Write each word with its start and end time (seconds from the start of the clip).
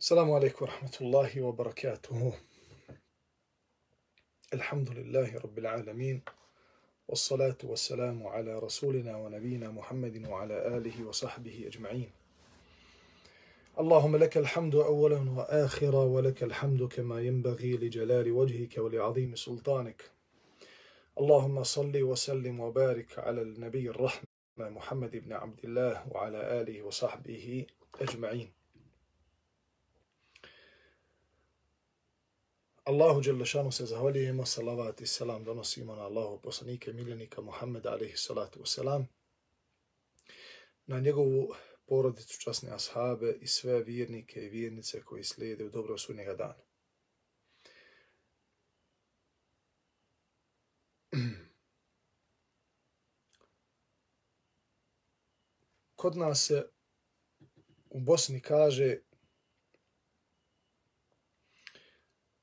السلام 0.00 0.32
عليكم 0.32 0.64
ورحمة 0.64 0.92
الله 1.00 1.40
وبركاته. 1.42 2.32
الحمد 4.54 4.90
لله 4.90 5.38
رب 5.38 5.58
العالمين 5.58 6.22
والصلاة 7.08 7.56
والسلام 7.64 8.26
على 8.26 8.58
رسولنا 8.58 9.16
ونبينا 9.16 9.70
محمد 9.70 10.26
وعلى 10.28 10.76
آله 10.76 11.04
وصحبه 11.04 11.64
أجمعين. 11.66 12.10
اللهم 13.80 14.16
لك 14.16 14.36
الحمد 14.36 14.74
أولا 14.74 15.30
وآخرا 15.30 16.04
ولك 16.04 16.42
الحمد 16.42 16.82
كما 16.82 17.20
ينبغي 17.20 17.76
لجلال 17.76 18.32
وجهك 18.32 18.78
ولعظيم 18.78 19.34
سلطانك. 19.36 20.10
اللهم 21.18 21.62
صل 21.62 22.02
وسلم 22.02 22.60
وبارك 22.60 23.18
على 23.18 23.42
النبي 23.42 23.90
الرحمة 23.90 24.24
محمد 24.58 25.16
بن 25.16 25.32
عبد 25.32 25.64
الله 25.64 26.08
وعلى 26.08 26.60
آله 26.60 26.82
وصحبه 26.82 27.66
أجمعين. 28.00 28.59
Allahu 32.84 33.20
Đelešanu 33.20 33.72
se 33.72 33.86
zahvaljujemo, 33.86 34.46
salavat 34.46 35.00
i 35.00 35.06
selam 35.06 35.44
donosimo 35.44 35.96
na 35.96 36.02
Allahu 36.02 36.40
poslanike 36.42 36.92
miljenika 36.92 37.40
Muhammeda 37.40 37.90
alaihi 37.90 38.16
salatu 38.16 38.60
wasalam, 38.60 39.04
na 40.86 41.00
njegovu 41.00 41.54
porodicu 41.86 42.40
časne 42.40 42.70
ashabe 42.70 43.38
i 43.40 43.46
sve 43.46 43.82
vjernike 43.82 44.40
i 44.40 44.48
vjernice 44.48 45.02
koji 45.02 45.24
slijede 45.24 45.64
u 45.64 45.70
dobro 45.70 45.98
sunnjega 45.98 46.34
dana. 46.34 46.62
Kod 55.96 56.16
nas 56.16 56.46
se 56.46 56.68
u 57.90 58.00
Bosni 58.00 58.40
kaže 58.40 58.98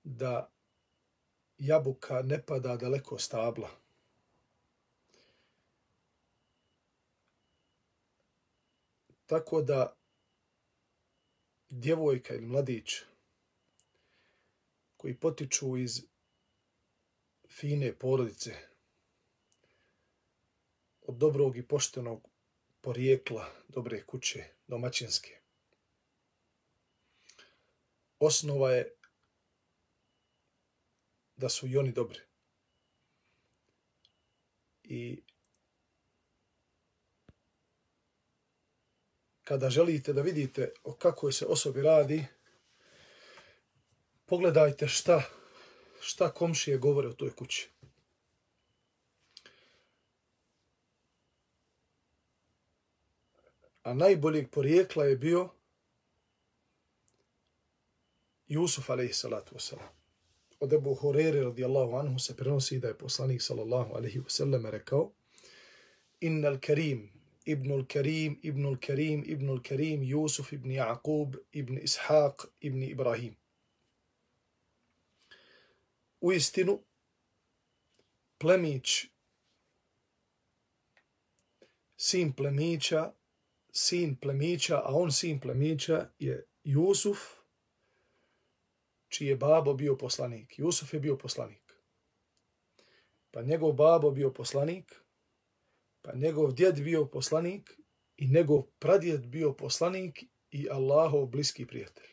da 0.07 0.51
jabuka 1.57 2.21
ne 2.21 2.41
pada 2.45 2.75
daleko 2.77 3.19
stabla. 3.19 3.69
Tako 9.25 9.61
da 9.61 9.95
djevojka 11.69 12.33
ili 12.33 12.45
mladić 12.45 12.93
koji 14.97 15.15
potiču 15.15 15.77
iz 15.77 16.01
fine 17.49 17.95
porodice, 17.95 18.53
od 21.01 21.15
dobrog 21.15 21.57
i 21.57 21.67
poštenog 21.67 22.27
porijekla, 22.81 23.51
dobre 23.67 24.03
kuće, 24.05 24.43
domaćinske. 24.67 25.39
Osnova 28.19 28.71
je 28.71 28.96
da 31.37 31.49
su 31.49 31.67
i 31.67 31.77
oni 31.77 31.91
dobri. 31.91 32.19
I 34.83 35.23
kada 39.43 39.69
želite 39.69 40.13
da 40.13 40.21
vidite 40.21 40.71
o 40.83 40.93
kakvoj 40.93 41.33
se 41.33 41.45
osobi 41.45 41.81
radi, 41.81 42.25
pogledajte 44.25 44.87
šta, 44.87 45.23
šta 46.01 46.31
komšije 46.31 46.77
govore 46.77 47.07
o 47.07 47.13
toj 47.13 47.35
kući. 47.35 47.69
A 53.83 53.93
najboljeg 53.93 54.49
porijekla 54.51 55.05
je 55.05 55.15
bio 55.15 55.49
Jusuf 58.47 58.89
alaihi 58.89 59.13
salatu 59.13 59.55
wasalam 59.55 59.96
od 60.59 60.73
Ebu 60.73 60.93
Horeire 60.93 61.41
radijallahu 61.41 61.95
anhu 61.95 62.19
se 62.19 62.35
prenosi 62.35 62.79
da 62.79 62.87
je 62.87 62.97
poslanik 62.97 63.41
sallallahu 63.41 63.93
alaihi 63.93 64.19
wasallam 64.19 64.69
rekao 64.69 65.11
Innal 66.19 66.57
Karim, 66.59 67.11
Ibnul 67.45 67.85
Karim, 67.87 68.39
Ibnul 68.43 68.77
Karim, 68.87 69.23
Ibnul 69.27 69.61
Karim, 69.61 70.03
Jusuf 70.03 70.53
ibn 70.53 70.69
Jaqub, 70.71 71.35
ibn 71.51 71.77
Ishaq, 71.77 72.45
ibn 72.59 72.83
Ibrahim. 72.83 73.35
U 76.21 76.31
istinu, 76.33 76.79
plemić, 78.37 79.05
sin 81.97 82.33
plemića, 82.33 83.13
sin 83.71 84.15
plemića, 84.15 84.77
a 84.77 84.95
on 84.95 85.11
sin 85.11 85.39
plemića 85.39 86.09
je 86.19 86.45
Jusuf, 86.63 87.36
čiji 89.09 89.27
je 89.27 89.35
babo 89.35 89.73
bio 89.73 89.97
poslanik. 89.97 90.59
Jusuf 90.59 90.93
je 90.93 90.99
bio 90.99 91.17
poslanik. 91.17 91.73
Pa 93.31 93.41
njegov 93.41 93.73
babo 93.73 94.11
bio 94.11 94.33
poslanik, 94.33 94.95
pa 96.01 96.15
njegov 96.15 96.53
djed 96.53 96.83
bio 96.83 97.05
poslanik 97.05 97.79
i 98.17 98.27
njegov 98.27 98.61
pradjed 98.79 99.27
bio 99.27 99.53
poslanik 99.53 100.23
i 100.51 100.69
Allahov 100.69 101.25
bliski 101.25 101.65
prijatelj. 101.65 102.07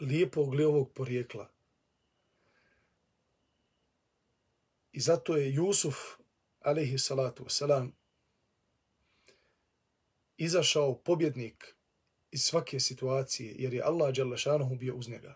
Lijepo 0.00 0.42
li 0.42 0.64
ovog 0.64 0.92
porijekla. 0.92 1.50
I 4.92 5.00
zato 5.00 5.36
je 5.36 5.54
Jusuf, 5.54 5.96
alaihi 6.60 6.98
salatu 6.98 7.44
wasalam, 7.44 7.90
izašao 10.36 10.98
pobjednik 10.98 11.75
iz 12.36 12.42
svake 12.42 12.80
situacije, 12.80 13.54
jer 13.58 13.74
je 13.74 13.82
Allah 13.82 14.14
Đalešanuhu 14.14 14.74
bio 14.76 14.94
uz 14.94 15.08
njega. 15.08 15.34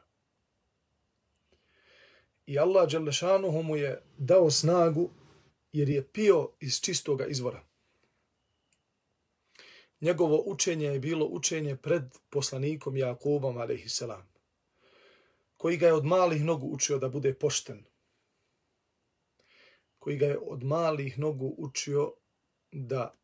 I 2.47 2.59
Allah 2.59 2.91
Đalešanuhu 2.91 3.63
mu 3.63 3.77
je 3.77 4.03
dao 4.19 4.51
snagu, 4.51 5.11
jer 5.73 5.89
je 5.89 6.03
pio 6.07 6.49
iz 6.61 6.81
čistoga 6.81 7.27
izvora. 7.27 7.63
Njegovo 10.01 10.43
učenje 10.47 10.87
je 10.87 10.99
bilo 11.01 11.27
učenje 11.27 11.77
pred 11.77 12.03
poslanikom 12.31 12.97
Jakubom, 12.97 13.59
a.s. 13.59 14.03
koji 15.57 15.77
ga 15.77 15.87
je 15.87 15.93
od 15.93 16.05
malih 16.05 16.45
nogu 16.45 16.67
učio 16.67 16.99
da 16.99 17.09
bude 17.09 17.35
pošten. 17.35 17.85
Koji 19.99 20.17
ga 20.17 20.27
je 20.27 20.39
od 20.39 20.65
malih 20.65 21.19
nogu 21.19 21.55
učio 21.59 22.13
da 22.73 23.15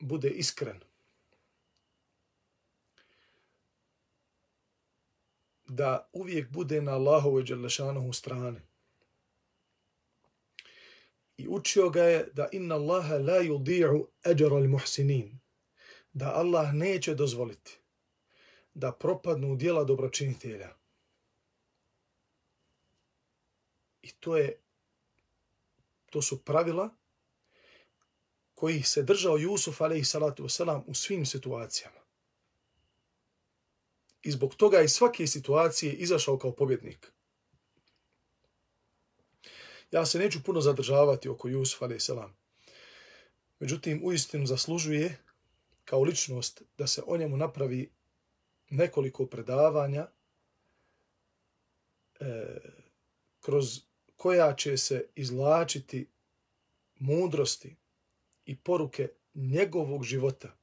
bude 0.00 0.30
iskren. 0.30 0.91
Da 5.66 6.08
uvijek 6.12 6.50
bude 6.50 6.82
na 6.82 6.92
Allahove 6.92 7.42
Đelešanohu 7.42 8.12
strane. 8.12 8.62
I 11.36 11.48
učio 11.48 11.90
ga 11.90 12.02
je 12.02 12.28
da 12.32 12.48
inna 12.52 12.74
Allaha 12.74 13.14
la 13.14 13.42
yudi'u 13.42 14.06
ajra 14.22 14.56
al 14.56 14.68
muhsinin. 14.68 15.40
Da 16.12 16.32
Allah 16.34 16.74
neće 16.74 17.14
dozvoliti 17.14 17.78
da 18.74 18.92
propadnu 18.92 19.56
djela 19.56 19.84
dobročinitelja. 19.84 20.76
I 24.02 24.12
to 24.12 24.36
je 24.36 24.58
to 26.10 26.22
su 26.22 26.44
pravila 26.44 26.90
koji 28.54 28.82
se 28.82 29.02
držao 29.02 29.38
Jusuf 29.38 29.80
alejhi 29.80 30.04
salatu 30.04 30.42
vesselam 30.42 30.84
u 30.86 30.94
svim 30.94 31.26
situacijama 31.26 32.01
i 34.22 34.30
zbog 34.30 34.54
toga 34.54 34.80
iz 34.80 34.92
svake 34.92 35.26
situacije 35.26 35.92
izašao 35.92 36.38
kao 36.38 36.52
pobjednik. 36.52 37.12
Ja 39.90 40.06
se 40.06 40.18
neću 40.18 40.42
puno 40.42 40.60
zadržavati 40.60 41.28
oko 41.28 41.48
Jusuf 41.48 41.82
a.s. 41.82 42.10
Međutim, 43.58 44.00
uistinu 44.04 44.46
zaslužuje 44.46 45.18
kao 45.84 46.02
ličnost 46.02 46.62
da 46.78 46.86
se 46.86 47.02
o 47.06 47.16
njemu 47.16 47.36
napravi 47.36 47.90
nekoliko 48.70 49.26
predavanja 49.26 50.06
e, 52.20 52.56
kroz 53.40 53.80
koja 54.16 54.54
će 54.54 54.76
se 54.76 55.08
izlačiti 55.14 56.08
mudrosti 56.98 57.76
i 58.44 58.56
poruke 58.56 59.08
njegovog 59.34 60.04
života– 60.04 60.56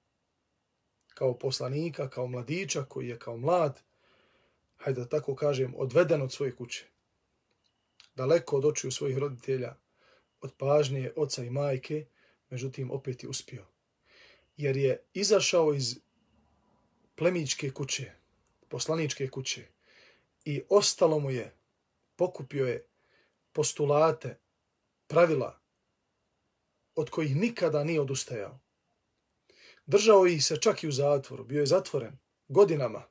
kao 1.20 1.34
poslanika, 1.34 2.10
kao 2.10 2.28
mladića 2.28 2.84
koji 2.84 3.08
je 3.08 3.20
kao 3.20 3.38
mlad, 3.38 3.82
hajde 4.78 5.02
da 5.02 5.10
tako 5.10 5.36
kažem, 5.36 5.74
odveden 5.78 6.22
od 6.22 6.32
svoje 6.32 6.56
kuće. 6.56 6.86
Daleko 8.16 8.58
od 8.58 8.66
očiju 8.66 8.92
svojih 8.92 9.18
roditelja, 9.18 9.76
od 10.42 10.54
pažnje 10.58 11.12
oca 11.16 11.44
i 11.44 11.50
majke, 11.50 12.06
međutim 12.50 12.92
opet 12.92 13.24
je 13.24 13.30
uspio. 13.30 13.66
Jer 14.58 14.78
je 14.78 15.04
izašao 15.14 15.74
iz 15.74 16.00
plemičke 17.16 17.72
kuće, 17.72 18.12
poslaničke 18.70 19.28
kuće 19.28 19.68
i 20.46 20.62
ostalo 20.70 21.20
mu 21.20 21.32
je, 21.32 21.54
pokupio 22.16 22.68
je 22.68 22.86
postulate, 23.52 24.38
pravila 25.08 25.60
od 26.96 27.10
kojih 27.10 27.36
nikada 27.36 27.84
nije 27.84 28.02
odustajao 28.02 28.60
Držao 29.90 30.28
ih 30.28 30.46
se 30.46 30.58
čak 30.58 30.84
i 30.84 30.88
u 30.88 30.92
zatvoru, 30.92 31.44
bio 31.44 31.60
je 31.60 31.66
zatvoren 31.66 32.18
godinama 32.48 33.04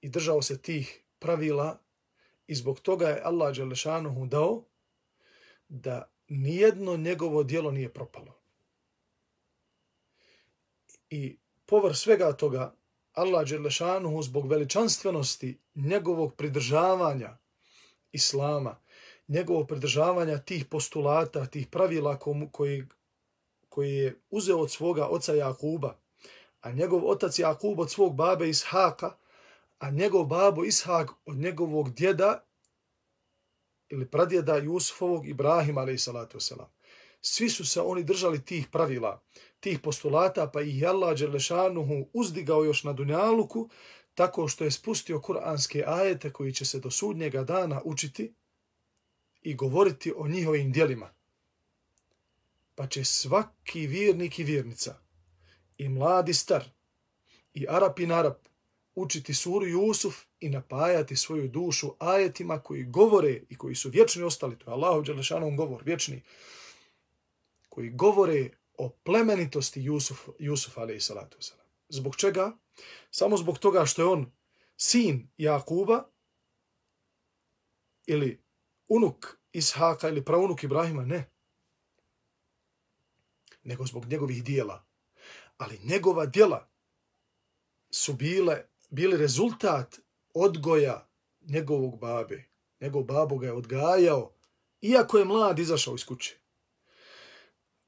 i 0.00 0.08
držao 0.08 0.42
se 0.42 0.62
tih 0.62 1.04
pravila 1.18 1.78
i 2.46 2.54
zbog 2.54 2.80
toga 2.80 3.08
je 3.08 3.22
Allah 3.24 3.56
Đelešanuhu 3.56 4.26
dao 4.26 4.64
da 5.68 6.10
nijedno 6.28 6.96
njegovo 6.96 7.42
dijelo 7.42 7.70
nije 7.70 7.92
propalo. 7.92 8.36
I 11.10 11.36
povr 11.66 11.94
svega 11.94 12.32
toga, 12.32 12.74
Allah 13.12 13.48
Đelešanuhu 13.48 14.22
zbog 14.22 14.48
veličanstvenosti 14.48 15.58
njegovog 15.74 16.34
pridržavanja 16.34 17.38
Islama, 18.12 18.80
njegovog 19.28 19.68
pridržavanja 19.68 20.38
tih 20.38 20.64
postulata, 20.64 21.46
tih 21.46 21.66
pravila 21.66 22.18
koji, 22.52 22.86
koji 23.70 23.94
je 23.94 24.20
uzeo 24.30 24.58
od 24.58 24.70
svoga 24.70 25.06
oca 25.06 25.34
Jakuba, 25.34 25.96
a 26.60 26.72
njegov 26.72 27.10
otac 27.10 27.38
Jakub 27.38 27.80
od 27.80 27.90
svog 27.90 28.14
babe 28.14 28.48
Ishaka, 28.48 29.16
a 29.78 29.90
njegov 29.90 30.24
babo 30.24 30.64
Ishak 30.64 31.10
od 31.26 31.36
njegovog 31.36 31.90
djeda 31.90 32.44
ili 33.88 34.06
pradjeda 34.06 34.56
Jusufovog 34.56 35.28
Ibrahima, 35.28 35.80
alaih 35.80 36.02
salatu 36.02 36.38
wasalam. 36.38 36.68
Svi 37.20 37.50
su 37.50 37.66
se 37.66 37.80
oni 37.80 38.04
držali 38.04 38.44
tih 38.44 38.68
pravila, 38.72 39.22
tih 39.60 39.78
postulata, 39.78 40.50
pa 40.50 40.62
ih 40.62 40.88
Allah 40.88 41.18
Đerlešanuhu 41.18 42.08
uzdigao 42.12 42.64
još 42.64 42.84
na 42.84 42.92
Dunjaluku, 42.92 43.68
tako 44.14 44.48
što 44.48 44.64
je 44.64 44.70
spustio 44.70 45.20
kuranske 45.20 45.84
ajete 45.86 46.32
koji 46.32 46.52
će 46.52 46.64
se 46.64 46.78
do 46.78 46.90
sudnjega 46.90 47.44
dana 47.44 47.80
učiti 47.84 48.34
i 49.42 49.54
govoriti 49.54 50.12
o 50.16 50.28
njihovim 50.28 50.72
dijelima. 50.72 51.19
Pa 52.80 52.86
će 52.86 53.04
svaki 53.04 53.86
vjernik 53.86 54.38
i 54.38 54.44
vjernica, 54.44 54.98
i 55.78 55.88
mladi 55.88 56.34
star, 56.34 56.64
i 57.54 57.66
Arap 57.68 57.98
i 57.98 58.06
Narap, 58.06 58.38
učiti 58.94 59.34
suru 59.34 59.66
Jusuf 59.66 60.24
i 60.40 60.48
napajati 60.48 61.16
svoju 61.16 61.48
dušu 61.48 61.94
ajetima 61.98 62.60
koji 62.60 62.84
govore 62.84 63.42
i 63.48 63.56
koji 63.56 63.74
su 63.74 63.88
vječni 63.88 64.22
ostali, 64.22 64.58
to 64.58 64.70
je 64.70 64.74
Allahu 64.74 65.02
Đelešanom 65.02 65.56
govor, 65.56 65.82
vječni, 65.84 66.22
koji 67.68 67.90
govore 67.90 68.50
o 68.78 68.88
plemenitosti 68.88 69.82
Jusuf, 69.82 70.28
Jusuf 70.38 70.78
alaih 70.78 71.02
salatu 71.02 71.38
wasalam. 71.38 71.68
Zbog 71.88 72.16
čega? 72.16 72.56
Samo 73.10 73.36
zbog 73.36 73.58
toga 73.58 73.86
što 73.86 74.02
je 74.02 74.08
on 74.08 74.32
sin 74.76 75.28
Jakuba 75.38 76.08
ili 78.06 78.42
unuk 78.88 79.26
Ishaka 79.52 80.08
ili 80.08 80.24
praunuk 80.24 80.64
Ibrahima, 80.64 81.04
ne. 81.04 81.30
Nego 83.62 83.86
zbog 83.86 84.06
njegovih 84.06 84.44
dijela. 84.44 84.84
Ali 85.56 85.78
njegova 85.84 86.26
dijela 86.26 86.70
su 87.90 88.12
bile, 88.12 88.64
bili 88.90 89.16
rezultat 89.16 89.98
odgoja 90.34 91.08
njegovog 91.40 91.98
babe. 91.98 92.44
Njegov 92.80 93.02
babo 93.02 93.38
ga 93.38 93.46
je 93.46 93.52
odgajao, 93.52 94.34
iako 94.80 95.18
je 95.18 95.24
mlad 95.24 95.58
izašao 95.58 95.94
iz 95.94 96.04
kuće. 96.04 96.38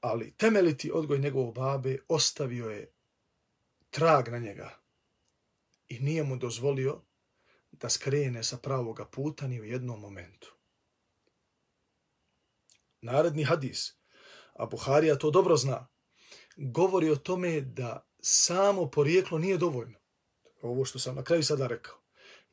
Ali 0.00 0.34
temeliti 0.36 0.90
odgoj 0.94 1.18
njegovog 1.18 1.54
babe 1.54 1.98
ostavio 2.08 2.70
je 2.70 2.92
trag 3.90 4.28
na 4.28 4.38
njega 4.38 4.78
i 5.88 5.98
nije 5.98 6.22
mu 6.22 6.36
dozvolio 6.36 7.02
da 7.72 7.88
skrene 7.88 8.42
sa 8.42 8.56
pravoga 8.56 9.04
puta 9.04 9.46
ni 9.46 9.60
u 9.60 9.64
jednom 9.64 10.00
momentu. 10.00 10.54
Naredni 13.00 13.44
hadis, 13.44 13.96
a 14.62 14.66
Buharija 14.66 15.18
to 15.18 15.30
dobro 15.30 15.56
zna, 15.56 15.88
govori 16.56 17.10
o 17.10 17.16
tome 17.16 17.60
da 17.60 18.06
samo 18.20 18.90
porijeklo 18.90 19.38
nije 19.38 19.58
dovoljno. 19.58 19.98
Ovo 20.62 20.84
što 20.84 20.98
sam 20.98 21.14
na 21.14 21.24
kraju 21.24 21.42
sada 21.42 21.66
rekao. 21.66 21.98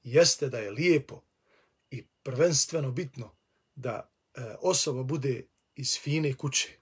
Jeste 0.03 0.49
da 0.49 0.57
je 0.57 0.71
lijepo 0.71 1.21
i 1.91 2.07
prvenstveno 2.23 2.91
bitno 2.91 3.35
da 3.75 4.11
e, 4.33 4.41
osoba 4.61 5.03
bude 5.03 5.47
iz 5.75 5.99
fine 5.99 6.33
kuće, 6.33 6.77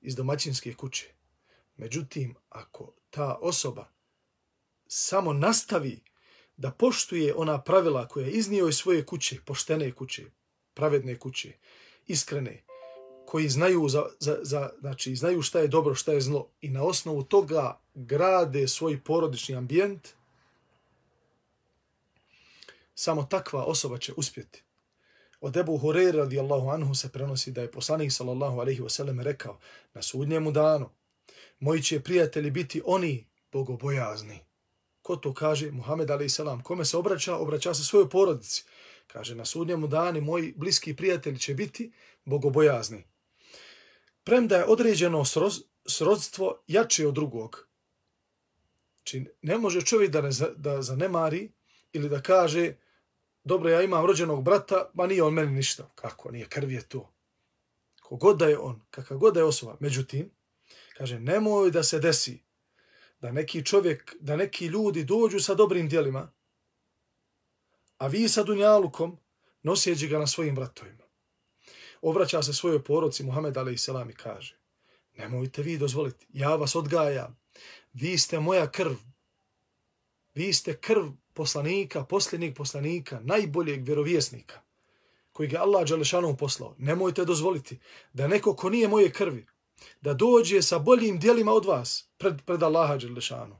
iz 0.00 0.16
domaćinske 0.16 0.74
kuće. 0.74 1.14
Međutim, 1.76 2.34
ako 2.48 2.94
ta 3.10 3.38
osoba 3.40 3.88
samo 4.86 5.32
nastavi 5.32 6.04
da 6.56 6.70
poštuje 6.70 7.34
ona 7.34 7.62
pravila 7.62 8.08
koja 8.08 8.26
je 8.26 8.32
iznio 8.32 8.68
iz 8.68 8.76
svoje 8.76 9.06
kuće, 9.06 9.40
poštene 9.44 9.92
kuće, 9.92 10.24
pravedne 10.74 11.18
kuće, 11.18 11.52
iskrene, 12.06 12.64
koji 13.32 13.48
znaju 13.48 13.88
za, 13.88 14.04
za, 14.20 14.38
za, 14.42 14.70
znači, 14.80 15.16
znaju 15.16 15.42
šta 15.42 15.58
je 15.58 15.68
dobro, 15.68 15.94
šta 15.94 16.12
je 16.12 16.20
zlo 16.20 16.48
i 16.60 16.68
na 16.70 16.82
osnovu 16.82 17.22
toga 17.22 17.80
grade 17.94 18.68
svoj 18.68 19.00
porodični 19.00 19.56
ambijent, 19.56 20.08
samo 22.94 23.22
takva 23.22 23.64
osoba 23.64 23.98
će 23.98 24.12
uspjeti. 24.16 24.62
Od 25.40 25.56
Ebu 25.56 25.78
Hureyre 25.78 26.16
radijallahu 26.16 26.68
anhu 26.68 26.94
se 26.94 27.08
prenosi 27.08 27.52
da 27.52 27.62
je 27.62 27.70
poslanik 27.70 28.12
sallallahu 28.12 28.60
alaihi 28.60 28.80
wasallam 28.80 29.22
rekao 29.22 29.58
na 29.94 30.02
sudnjemu 30.02 30.52
danu 30.52 30.90
moji 31.60 31.82
će 31.82 32.00
prijatelji 32.00 32.50
biti 32.50 32.82
oni 32.84 33.26
bogobojazni. 33.52 34.40
Ko 35.02 35.16
to 35.16 35.34
kaže? 35.34 35.70
Muhammed 35.70 36.10
a.s. 36.10 36.40
Kome 36.62 36.84
se 36.84 36.96
obraća? 36.96 37.36
Obraća 37.36 37.74
se 37.74 37.84
svojoj 37.84 38.10
porodici. 38.10 38.64
Kaže 39.06 39.34
na 39.34 39.44
sudnjemu 39.44 39.86
danu 39.86 40.20
moji 40.20 40.54
bliski 40.56 40.96
prijatelji 40.96 41.38
će 41.38 41.54
biti 41.54 41.92
bogobojazni 42.24 43.11
premda 44.24 44.56
je 44.56 44.64
određeno 44.64 45.24
sroz, 45.24 45.62
srodstvo 45.86 46.62
jače 46.66 47.06
od 47.06 47.14
drugog. 47.14 47.68
Znači, 48.96 49.26
ne 49.42 49.58
može 49.58 49.80
čovjek 49.80 50.10
da, 50.10 50.20
ne, 50.20 50.30
da 50.56 50.82
zanemari 50.82 51.52
ili 51.92 52.08
da 52.08 52.22
kaže 52.22 52.74
dobro, 53.44 53.70
ja 53.70 53.82
imam 53.82 54.06
rođenog 54.06 54.42
brata, 54.42 54.90
ma 54.94 55.06
nije 55.06 55.22
on 55.22 55.34
meni 55.34 55.52
ništa. 55.52 55.90
Kako, 55.94 56.30
nije 56.30 56.48
krv 56.48 56.70
je 56.70 56.88
to. 56.88 57.12
Kogod 58.02 58.38
da 58.38 58.46
je 58.46 58.58
on, 58.58 58.80
kakav 58.90 59.18
god 59.18 59.34
da 59.34 59.40
je 59.40 59.44
osoba. 59.44 59.76
Međutim, 59.80 60.30
kaže, 60.96 61.20
nemoj 61.20 61.70
da 61.70 61.82
se 61.82 61.98
desi 61.98 62.42
da 63.20 63.32
neki 63.32 63.64
čovjek, 63.64 64.16
da 64.20 64.36
neki 64.36 64.66
ljudi 64.66 65.04
dođu 65.04 65.40
sa 65.40 65.54
dobrim 65.54 65.88
dijelima, 65.88 66.32
a 67.98 68.06
vi 68.06 68.28
sa 68.28 68.42
dunjalukom 68.42 69.18
nosjeđi 69.62 70.08
ga 70.08 70.18
na 70.18 70.26
svojim 70.26 70.56
vratovima 70.56 71.01
obraća 72.02 72.42
se 72.42 72.52
svojoj 72.52 72.84
poroci 72.84 73.24
Muhammed 73.24 73.56
a.s. 73.56 73.88
i 73.88 74.14
kaže 74.14 74.62
nemojte 75.18 75.62
vi 75.62 75.78
dozvoliti, 75.78 76.26
ja 76.32 76.56
vas 76.56 76.74
odgajam, 76.74 77.38
vi 77.92 78.18
ste 78.18 78.40
moja 78.40 78.70
krv, 78.70 78.94
vi 80.34 80.52
ste 80.52 80.76
krv 80.76 81.04
poslanika, 81.32 82.04
posljednjeg 82.04 82.54
poslanika, 82.56 83.20
najboljeg 83.22 83.84
vjerovjesnika, 83.84 84.60
koji 85.32 85.48
ga 85.48 85.60
Allah 85.60 85.88
Đalešanom 85.88 86.36
poslao. 86.36 86.74
Nemojte 86.78 87.24
dozvoliti 87.24 87.78
da 88.12 88.28
neko 88.28 88.56
ko 88.56 88.70
nije 88.70 88.88
moje 88.88 89.12
krvi, 89.12 89.46
da 90.00 90.14
dođe 90.14 90.62
sa 90.62 90.78
boljim 90.78 91.18
dijelima 91.18 91.52
od 91.52 91.64
vas 91.64 92.08
pred, 92.18 92.42
pred 92.46 92.62
Allaha 92.62 92.96
Đalešanom. 92.96 93.58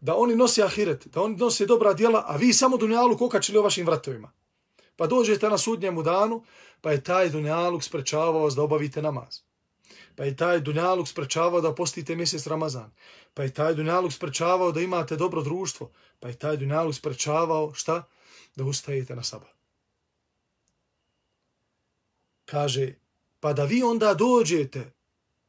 Da 0.00 0.16
oni 0.16 0.36
nosi 0.36 0.62
ahiret, 0.62 1.06
da 1.06 1.22
oni 1.22 1.36
nosi 1.36 1.66
dobra 1.66 1.92
dijela, 1.92 2.24
a 2.26 2.36
vi 2.36 2.52
samo 2.52 2.76
dunjalu 2.76 3.18
kokačili 3.18 3.58
o 3.58 3.62
vašim 3.62 3.86
vratovima. 3.86 4.32
Pa 5.00 5.06
dođete 5.06 5.48
na 5.48 5.58
sudnjemu 5.58 6.02
danu, 6.02 6.44
pa 6.80 6.92
je 6.92 7.04
taj 7.04 7.28
dunjaluk 7.28 7.82
sprečavao 7.82 8.42
vas 8.42 8.54
da 8.54 8.62
obavite 8.62 9.02
namaz. 9.02 9.38
Pa 10.16 10.24
je 10.24 10.36
taj 10.36 10.60
dunjaluk 10.60 11.08
sprečavao 11.08 11.60
da 11.60 11.74
postite 11.74 12.16
mjesec 12.16 12.46
Ramazan. 12.46 12.92
Pa 13.34 13.42
je 13.42 13.54
taj 13.54 13.74
dunjaluk 13.74 14.12
sprečavao 14.12 14.72
da 14.72 14.80
imate 14.80 15.16
dobro 15.16 15.42
društvo. 15.42 15.90
Pa 16.18 16.28
je 16.28 16.38
taj 16.38 16.56
dunjaluk 16.56 16.94
sprečavao 16.94 17.72
šta? 17.74 18.02
Da 18.56 18.64
ustajete 18.64 19.16
na 19.16 19.22
sabah. 19.22 19.48
Kaže, 22.44 22.94
pa 23.40 23.52
da 23.52 23.64
vi 23.64 23.82
onda 23.82 24.14
dođete 24.14 24.92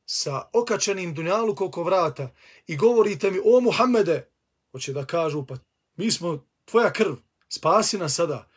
sa 0.06 0.50
okačenim 0.54 1.14
dunjalukom 1.14 1.68
oko 1.68 1.84
vrata 1.84 2.32
i 2.68 2.78
govorite 2.78 3.32
mi, 3.32 3.40
o 3.46 3.60
Muhammede, 3.60 4.30
hoće 4.72 4.94
da 4.94 5.06
kažu, 5.06 5.46
pa 5.46 5.56
mi 5.96 6.12
smo 6.12 6.46
tvoja 6.66 6.94
krv, 6.94 7.14
spasi 7.50 7.98
nas 7.98 8.16
sada. 8.16 8.51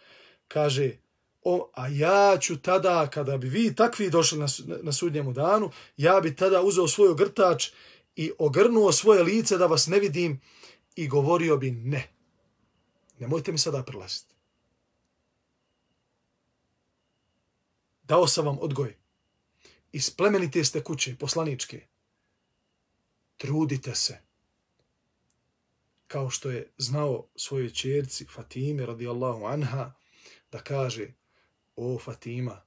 Kaže, 0.48 0.96
o, 1.42 1.70
a 1.74 1.88
ja 1.88 2.38
ću 2.40 2.56
tada, 2.56 3.10
kada 3.10 3.36
bi 3.36 3.48
vi 3.48 3.74
takvi 3.74 4.10
došli 4.10 4.38
na, 4.38 4.46
na 4.82 4.92
sudnjemu 4.92 5.32
danu, 5.32 5.70
ja 5.96 6.20
bi 6.20 6.36
tada 6.36 6.62
uzeo 6.62 6.88
svoj 6.88 7.08
ogrtač 7.08 7.68
i 8.16 8.32
ogrnuo 8.38 8.92
svoje 8.92 9.22
lice 9.22 9.58
da 9.58 9.66
vas 9.66 9.86
ne 9.86 10.00
vidim 10.00 10.40
i 10.96 11.08
govorio 11.08 11.56
bi 11.56 11.70
ne. 11.70 12.08
Nemojte 13.18 13.52
mi 13.52 13.58
sada 13.58 13.82
prilaziti. 13.82 14.34
Dao 18.02 18.26
sam 18.26 18.46
vam 18.46 18.58
odgoj. 18.60 18.96
Iz 19.92 20.10
plemenite 20.10 20.64
ste 20.64 20.82
kuće, 20.84 21.16
poslaničke. 21.16 21.86
Trudite 23.36 23.94
se. 23.94 24.18
Kao 26.06 26.30
što 26.30 26.50
je 26.50 26.72
znao 26.78 27.26
svojoj 27.36 27.70
čerci 27.70 28.26
Fatime 28.26 28.86
radijallahu 28.86 29.44
anha 29.44 29.92
da 30.54 30.62
kaže 30.62 31.12
o 31.76 31.98
Fatima, 31.98 32.62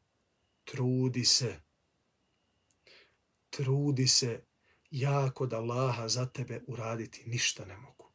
trudi 0.63 1.25
se. 1.25 1.59
Trudi 3.49 4.07
se, 4.07 4.43
ja 4.91 5.31
kod 5.31 5.53
Allaha 5.53 6.07
za 6.07 6.25
tebe 6.25 6.61
uraditi 6.67 7.23
ništa 7.25 7.65
ne 7.65 7.77
mogu. 7.77 8.11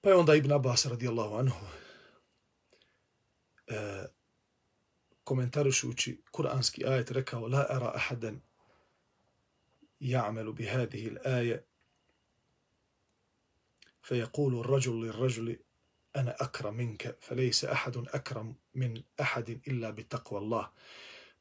Pa 0.00 0.08
je 0.08 0.16
onda 0.16 0.34
Ibn 0.34 0.52
Abbas 0.52 0.86
radijallahu 0.86 1.34
anhu 1.34 1.66
e, 3.66 4.06
komentarušući 5.24 6.22
kuranski 6.30 6.84
ajet 6.86 7.10
rekao 7.10 7.48
la 7.48 7.66
ara 7.68 7.92
ahadan 7.94 8.40
ja'melu 10.00 10.52
bi 10.52 10.66
hadhihi 10.66 11.10
al-aya 11.10 11.58
فيقول 14.07 14.59
الرجل 14.59 15.05
للرجل 15.05 15.59
أنا 16.15 16.35
أكرم 16.39 16.73
منك 16.73 17.17
فليس 17.21 17.65
أحد 17.65 17.97
أكرم 17.97 18.55
من 18.75 19.03
أحد 19.21 19.49
إلا 19.49 19.89
بتقوى 19.89 20.39
الله 20.39 20.69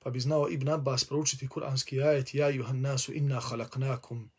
Pa 0.02 0.11
bi 0.11 0.21
znao 0.21 0.49
Ibn 0.50 0.69
Abbas 0.69 1.05
proučiti 1.05 1.49
kuranski 1.49 2.02
ajet 2.02 2.35
Ja 2.35 2.49
juhan 2.50 2.81
nasu 2.83 3.12
inna 3.12 3.41
khalaqnakum 3.41 4.31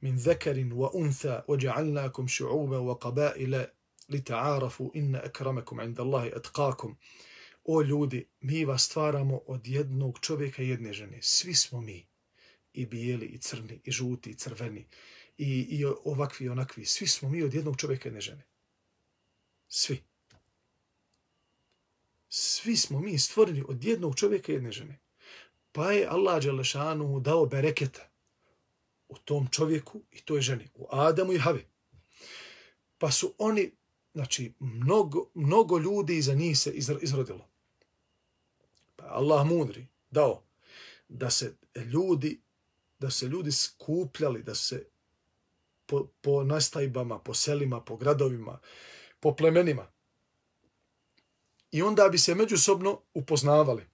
min 0.00 0.18
zekarin 0.18 0.72
wa 0.72 0.90
untha 0.94 1.44
wa 1.48 1.56
ja'alnakum 1.56 2.26
šu'uba 2.28 2.80
wa 2.80 2.98
qabaila 2.98 3.66
li 4.08 4.20
ta'arafu 4.24 4.90
inna 4.94 5.18
akramakum 5.18 5.80
inda 5.80 6.02
Allahi 6.02 6.32
atqakum. 6.36 6.96
O 7.64 7.82
ljudi, 7.82 8.26
mi 8.40 8.64
vas 8.64 8.82
stvaramo 8.82 9.40
od 9.46 9.66
jednog 9.66 10.18
čovjeka 10.20 10.62
i 10.62 10.68
jedne 10.68 10.92
žene. 10.92 11.18
Svi 11.22 11.54
smo 11.54 11.80
mi. 11.80 12.06
I 12.72 12.86
bijeli, 12.86 13.26
i 13.26 13.38
crni, 13.38 13.80
i 13.84 13.90
žuti, 13.90 14.30
i 14.30 14.34
crveni. 14.34 14.86
I, 15.43 15.67
i 15.69 15.85
ovakvi, 15.85 16.45
i 16.45 16.49
onakvi. 16.49 16.85
Svi 16.85 17.07
smo 17.07 17.29
mi 17.29 17.43
od 17.43 17.53
jednog 17.53 17.77
čovjeka 17.77 18.03
i 18.05 18.07
jedne 18.07 18.21
žene. 18.21 18.43
Svi. 19.67 20.03
Svi 22.29 22.77
smo 22.77 22.99
mi 22.99 23.19
stvoreni 23.19 23.63
od 23.67 23.83
jednog 23.83 24.15
čovjeka 24.15 24.51
i 24.51 24.55
jedne 24.55 24.71
žene. 24.71 24.99
Pa 25.71 25.91
je 25.91 26.07
Allah 26.07 26.43
Đelešanu 26.43 27.19
dao 27.19 27.45
bereketa 27.45 28.09
u 29.07 29.17
tom 29.17 29.47
čovjeku 29.47 30.01
i 30.11 30.21
toj 30.21 30.41
ženi, 30.41 30.69
u 30.75 30.87
Adamu 30.91 31.33
i 31.33 31.39
Havi. 31.39 31.65
Pa 32.97 33.11
su 33.11 33.33
oni, 33.37 33.71
znači, 34.13 34.53
mnogo, 34.59 35.29
mnogo 35.33 35.77
ljudi 35.77 36.17
iza 36.17 36.33
njih 36.33 36.59
se 36.59 36.73
izrodilo. 37.01 37.49
Pa 38.95 39.05
Allah 39.05 39.47
mudri 39.47 39.87
dao 40.09 40.43
da 41.07 41.29
se 41.29 41.55
ljudi 41.75 42.41
da 43.01 43.09
se 43.09 43.27
ljudi 43.27 43.51
skupljali, 43.51 44.43
da 44.43 44.55
se 44.55 44.90
po, 45.91 46.07
po 46.21 46.43
nastajbama, 46.43 47.19
po 47.19 47.33
selima, 47.33 47.81
po 47.81 47.97
gradovima, 47.97 48.59
po 49.19 49.35
plemenima, 49.35 49.87
i 51.71 51.81
onda 51.81 52.09
bi 52.09 52.17
se 52.17 52.35
međusobno 52.35 53.01
upoznavali. 53.13 53.85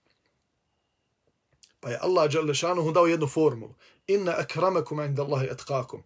Pa 1.79 1.89
je 1.89 1.99
Allah 2.01 2.29
dželle 2.29 2.53
dao 2.93 3.07
jednu 3.07 3.27
formulu. 3.27 3.75
Inna 4.07 4.33
akramakum 4.37 4.99
inda 4.99 5.23
Allahi 5.23 5.49
atqakum. 5.49 6.03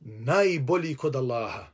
Najbolji 0.00 0.96
kod 0.96 1.16
Allaha, 1.16 1.72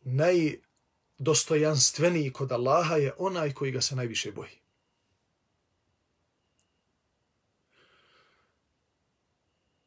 najdostojanstveniji 0.00 2.32
kod 2.32 2.52
Allaha 2.52 2.96
je 2.96 3.14
onaj 3.18 3.52
koji 3.52 3.70
ga 3.70 3.80
se 3.80 3.96
najviše 3.96 4.32
boji. 4.32 4.60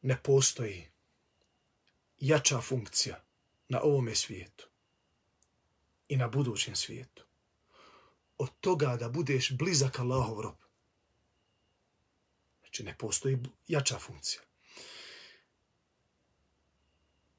Ne 0.02 0.20
postoji 0.22 0.93
jača 2.26 2.60
funkcija 2.60 3.24
na 3.68 3.80
ovome 3.82 4.14
svijetu 4.14 4.68
i 6.08 6.16
na 6.16 6.28
budućem 6.28 6.76
svijetu 6.76 7.24
od 8.38 8.50
toga 8.60 8.96
da 8.96 9.08
budeš 9.08 9.52
blizak 9.52 9.98
Allahov 9.98 10.40
rob. 10.40 10.54
Znači, 12.60 12.84
ne 12.84 12.94
postoji 12.98 13.38
jača 13.68 13.98
funkcija. 13.98 14.42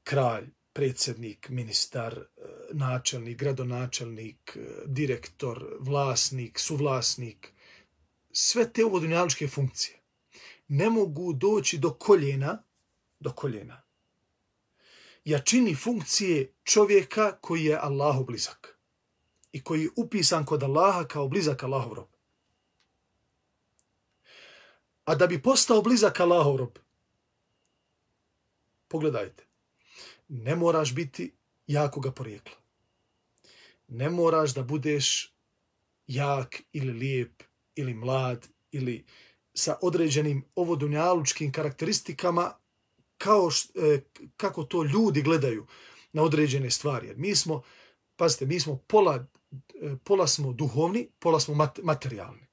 Kralj, 0.04 0.50
predsjednik, 0.74 1.50
ministar, 1.50 2.18
e, 2.18 2.25
načelnik, 2.74 3.38
gradonačelnik, 3.38 4.58
e, 4.58 4.60
direktor, 4.86 5.77
vlasnik, 5.80 6.60
suvlasnik, 6.60 7.54
sve 8.32 8.74
te 8.74 8.86
uvodunjaličke 8.86 9.48
funkcije 9.48 10.00
ne 10.68 10.89
mogu 10.89 11.34
doći 11.34 11.77
do 11.77 11.94
koljena, 11.94 12.63
do 13.20 13.32
koljena. 13.32 13.85
Jačini 15.25 15.75
funkcije 15.75 16.53
čovjeka 16.63 17.38
koji 17.41 17.65
je 17.65 17.77
Allahu 17.77 18.25
blizak 18.25 18.79
i 19.51 19.63
koji 19.63 19.82
je 19.82 19.89
upisan 19.96 20.46
kod 20.46 20.63
Allaha 20.63 21.08
kao 21.08 21.27
blizak 21.27 21.63
Allahov 21.63 21.94
rob. 21.94 22.08
A 25.05 25.15
da 25.15 25.27
bi 25.27 25.41
postao 25.41 25.82
blizak 25.82 26.20
Allahov 26.20 26.58
rob, 26.58 26.77
pogledajte, 28.88 29.44
ne 30.27 30.55
moraš 30.55 30.94
biti 30.94 31.34
jakoga 31.67 32.12
porijekla. 32.12 32.58
Ne 33.88 34.10
moraš 34.10 34.53
da 34.53 34.63
budeš 34.63 35.34
jak 36.08 36.62
ili 36.74 36.94
lijep 36.94 37.44
ili 37.75 37.94
mlad 37.94 38.48
ili 38.72 39.05
sa 39.53 39.77
određenim 39.82 40.46
ovodunjalučkim 40.55 41.51
karakteristikama 41.51 42.53
kao 43.17 43.51
š, 43.51 43.69
e, 43.75 44.01
kako 44.38 44.63
to 44.63 44.84
ljudi 44.84 45.22
gledaju 45.22 45.67
na 46.13 46.24
određene 46.24 46.72
stvari. 46.72 47.07
Jer 47.07 47.17
mi 47.17 47.36
smo, 47.36 47.62
pazite, 48.15 48.45
mi 48.45 48.60
smo 48.60 48.77
pola 48.77 49.25
E, 49.81 49.95
pola 50.03 50.27
smo 50.27 50.53
duhovni, 50.53 51.07
pola 51.19 51.39
smo 51.39 51.69
materijalni. 51.84 52.45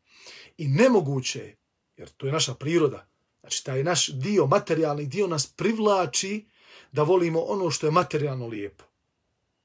I 0.59 0.69
nemoguće 0.69 1.39
je, 1.39 1.57
jer 1.97 2.09
to 2.09 2.27
je 2.27 2.33
naša 2.33 2.55
priroda, 2.55 3.07
znači 3.41 3.65
taj 3.65 3.85
naš 3.85 4.09
dio, 4.09 4.47
materijalni 4.47 5.07
dio 5.07 5.27
nas 5.27 5.47
privlači 5.47 6.47
da 6.93 7.03
volimo 7.03 7.41
ono 7.41 7.71
što 7.71 7.87
je 7.87 7.91
materijalno 7.91 8.47
lijepo. 8.47 8.85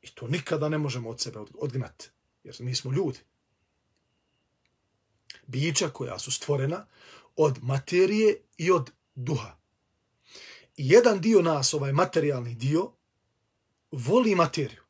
I 0.02 0.08
to 0.08 0.28
nikada 0.28 0.70
ne 0.70 0.78
možemo 0.78 1.10
od 1.10 1.20
sebe 1.20 1.40
odgnati, 1.54 2.10
jer 2.44 2.56
mi 2.60 2.76
smo 2.76 2.92
ljudi. 2.92 3.20
Bića 5.48 5.90
koja 5.90 6.20
su 6.20 6.32
stvorena 6.32 6.86
od 7.36 7.60
materije 7.62 8.42
i 8.58 8.72
od 8.72 8.92
duha. 9.16 9.57
Jedan 10.78 11.22
dio 11.22 11.42
nas, 11.42 11.74
ovaj 11.74 11.92
materijalni 11.94 12.56
dio, 12.56 12.92
voli 13.92 14.36
materiju. 14.36 14.82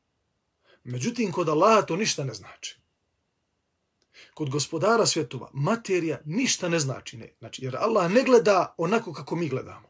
Međutim, 0.83 1.31
kod 1.31 1.49
Allaha 1.49 1.81
to 1.81 1.95
ništa 1.95 2.23
ne 2.23 2.33
znači. 2.33 2.79
Kod 4.33 4.49
gospodara 4.49 5.05
svjetova, 5.05 5.49
materija 5.53 6.21
ništa 6.25 6.69
ne 6.69 6.79
znači. 6.79 7.17
Ne. 7.17 7.33
Znači, 7.39 7.65
jer 7.65 7.75
Allah 7.75 8.11
ne 8.11 8.23
gleda 8.23 8.75
onako 8.77 9.13
kako 9.13 9.35
mi 9.35 9.49
gledamo. 9.49 9.87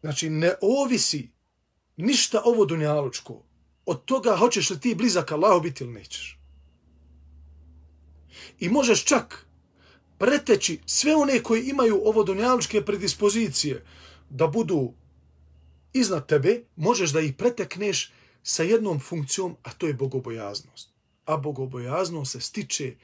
Znači, 0.00 0.30
ne 0.30 0.54
ovisi 0.60 1.30
ništa 1.96 2.42
ovo 2.44 2.64
dunjalučko 2.64 3.42
od 3.86 4.04
toga 4.04 4.36
hoćeš 4.36 4.70
li 4.70 4.80
ti 4.80 4.94
blizak 4.94 5.32
Allahu 5.32 5.60
biti 5.60 5.84
ili 5.84 5.92
nećeš. 5.92 6.43
I 8.60 8.68
možeš 8.68 9.04
čak 9.04 9.46
preteći 10.18 10.80
sve 10.86 11.16
one 11.16 11.42
koji 11.42 11.62
imaju 11.62 12.00
ovo 12.04 12.24
donjaličke 12.24 12.84
predispozicije 12.84 13.84
da 14.30 14.46
budu 14.46 14.92
iznad 15.92 16.26
tebe, 16.26 16.62
možeš 16.76 17.10
da 17.10 17.20
ih 17.20 17.34
pretekneš 17.34 18.12
sa 18.42 18.62
jednom 18.62 19.00
funkcijom, 19.00 19.56
a 19.62 19.72
to 19.72 19.86
je 19.86 19.94
bogobojaznost. 19.94 20.90
A 21.24 21.36
bogobojaznost 21.36 22.32
se 22.32 22.40
stiče, 22.40 22.94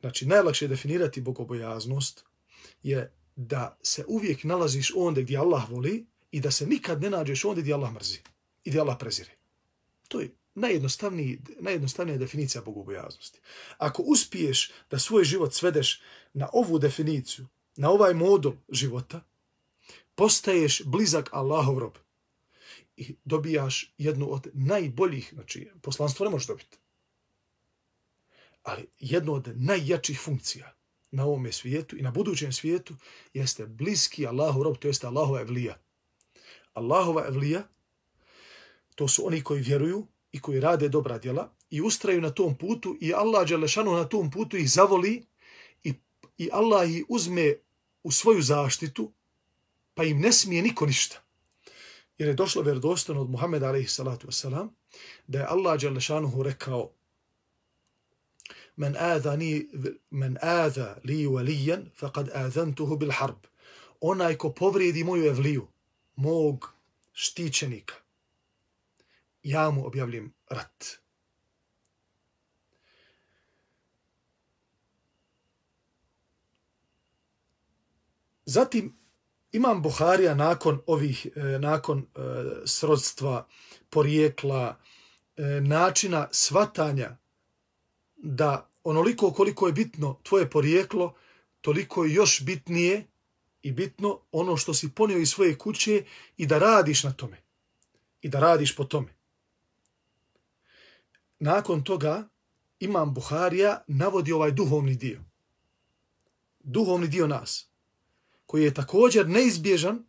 znači 0.00 0.26
najlakše 0.26 0.68
definirati 0.68 1.20
bogobojaznost 1.20 2.24
je 2.82 3.12
da 3.36 3.78
se 3.82 4.04
uvijek 4.08 4.44
nalaziš 4.44 4.92
onde 4.96 5.22
gdje 5.22 5.38
Allah 5.38 5.70
voli 5.70 6.06
i 6.30 6.40
da 6.40 6.50
se 6.50 6.66
nikad 6.66 7.02
ne 7.02 7.10
nađeš 7.10 7.44
onde 7.44 7.62
gdje 7.62 7.74
Allah 7.74 7.92
mrzi 7.92 8.18
i 8.64 8.70
gdje 8.70 8.80
Allah 8.80 8.96
prezire. 9.00 9.30
To 10.08 10.20
je 10.20 10.30
najjednostavnija 10.54 12.18
definicija 12.18 12.62
bogobojaznosti. 12.62 13.40
Ako 13.78 14.02
uspiješ 14.02 14.72
da 14.90 14.98
svoj 14.98 15.24
život 15.24 15.54
svedeš 15.54 16.02
na 16.32 16.48
ovu 16.52 16.78
definiciju, 16.78 17.46
na 17.76 17.90
ovaj 17.90 18.14
modul 18.14 18.52
života, 18.68 19.24
postaješ 20.14 20.82
blizak 20.84 21.28
Allahov 21.32 21.78
rob 21.78 21.94
i 22.96 23.16
dobijaš 23.24 23.94
jednu 23.98 24.32
od 24.32 24.46
najboljih, 24.52 25.30
znači 25.32 25.70
poslanstvo 25.82 26.24
ne 26.24 26.30
možeš 26.30 26.46
dobiti, 26.46 26.78
ali 28.62 28.88
jednu 28.98 29.32
od 29.32 29.52
najjačih 29.56 30.20
funkcija 30.20 30.74
na 31.10 31.24
ovom 31.24 31.52
svijetu 31.52 31.96
i 31.96 32.02
na 32.02 32.10
budućem 32.10 32.52
svijetu 32.52 32.94
jeste 33.34 33.66
bliski 33.66 34.26
Allahov 34.26 34.62
rob, 34.62 34.78
to 34.78 34.88
jeste 34.88 35.06
Allahova 35.06 35.40
evlija. 35.40 35.78
Allahova 36.72 37.26
evlija, 37.26 37.68
to 38.94 39.08
su 39.08 39.26
oni 39.26 39.42
koji 39.42 39.62
vjeruju, 39.62 40.06
i 40.32 40.40
koji 40.40 40.60
rade 40.60 40.88
dobra 40.88 41.18
djela 41.18 41.50
i 41.70 41.80
ustraju 41.80 42.20
na 42.20 42.30
tom 42.30 42.54
putu 42.54 42.96
i 43.00 43.14
Allah 43.14 43.48
Đelešanu 43.48 43.92
na 43.92 44.04
tom 44.04 44.30
putu 44.30 44.56
ih 44.56 44.70
zavoli 44.70 45.24
i, 45.84 45.94
i 46.38 46.48
Allah 46.52 46.90
ih 46.90 47.04
uzme 47.08 47.54
u 48.02 48.10
svoju 48.10 48.42
zaštitu 48.42 49.12
pa 49.94 50.04
im 50.04 50.20
ne 50.20 50.32
smije 50.32 50.62
niko 50.62 50.86
ništa. 50.86 51.22
Jer 52.18 52.28
je 52.28 52.34
došlo 52.34 52.62
vjerodostojno 52.62 53.20
od 53.20 53.30
Muhammeda 53.30 53.66
alaihi 53.66 53.86
wasalam 53.88 54.68
da 55.26 55.38
je 55.38 55.46
Allah 55.48 55.80
Đalešanuhu 55.80 56.42
rekao 56.42 56.90
Men 58.76 58.96
aza, 58.96 59.36
ni, 59.36 59.68
men 60.10 60.38
aza 60.40 60.96
li 61.04 61.26
walijan, 61.26 61.90
faqad 62.00 62.30
azantuhu 62.34 62.96
bil 62.96 63.12
harb. 63.12 63.36
Onaj 64.00 64.36
ko 64.36 64.50
povrijedi 64.52 65.04
moju 65.04 65.26
evliju, 65.26 65.66
mog 66.16 66.72
štićenika, 67.12 67.94
ja 69.42 69.70
mu 69.70 69.86
objavljam 69.86 70.32
rat. 70.48 71.02
Zatim, 78.44 78.96
Imam 79.52 79.82
Buharija 79.82 80.34
nakon 80.34 80.80
ovih, 80.86 81.26
e, 81.36 81.40
nakon 81.58 81.98
e, 81.98 82.20
srodstva, 82.66 83.46
porijekla, 83.90 84.78
e, 85.36 85.42
načina 85.60 86.28
svatanja 86.30 87.16
da 88.16 88.70
onoliko 88.84 89.32
koliko 89.32 89.66
je 89.66 89.72
bitno 89.72 90.20
tvoje 90.22 90.50
porijeklo, 90.50 91.14
toliko 91.60 92.04
je 92.04 92.14
još 92.14 92.42
bitnije 92.44 93.06
i 93.62 93.72
bitno 93.72 94.20
ono 94.32 94.56
što 94.56 94.74
si 94.74 94.94
ponio 94.94 95.18
iz 95.18 95.30
svoje 95.30 95.58
kuće 95.58 96.04
i 96.36 96.46
da 96.46 96.58
radiš 96.58 97.04
na 97.04 97.12
tome. 97.12 97.42
I 98.20 98.28
da 98.28 98.40
radiš 98.40 98.76
po 98.76 98.84
tome. 98.84 99.21
Nakon 101.44 101.84
toga 101.84 102.28
Imam 102.80 103.14
Buharija 103.14 103.84
navodi 103.86 104.32
ovaj 104.32 104.50
duhovni 104.50 104.94
dio. 104.94 105.20
Duhovni 106.60 107.08
dio 107.08 107.26
nas 107.26 107.68
koji 108.46 108.64
je 108.64 108.74
također 108.74 109.28
neizbježan 109.28 110.04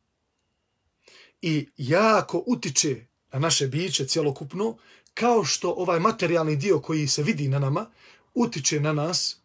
i 1.42 1.70
jako 1.78 2.44
utiče 2.48 3.06
na 3.32 3.40
naše 3.40 3.68
biće 3.68 4.08
cjelokupno, 4.08 4.78
kao 5.14 5.46
što 5.46 5.72
ovaj 5.72 6.00
materijalni 6.00 6.56
dio 6.56 6.80
koji 6.80 7.08
se 7.08 7.24
vidi 7.24 7.48
na 7.48 7.60
nama, 7.60 7.86
utiče 8.34 8.80
na 8.80 8.94
nas 8.94 9.38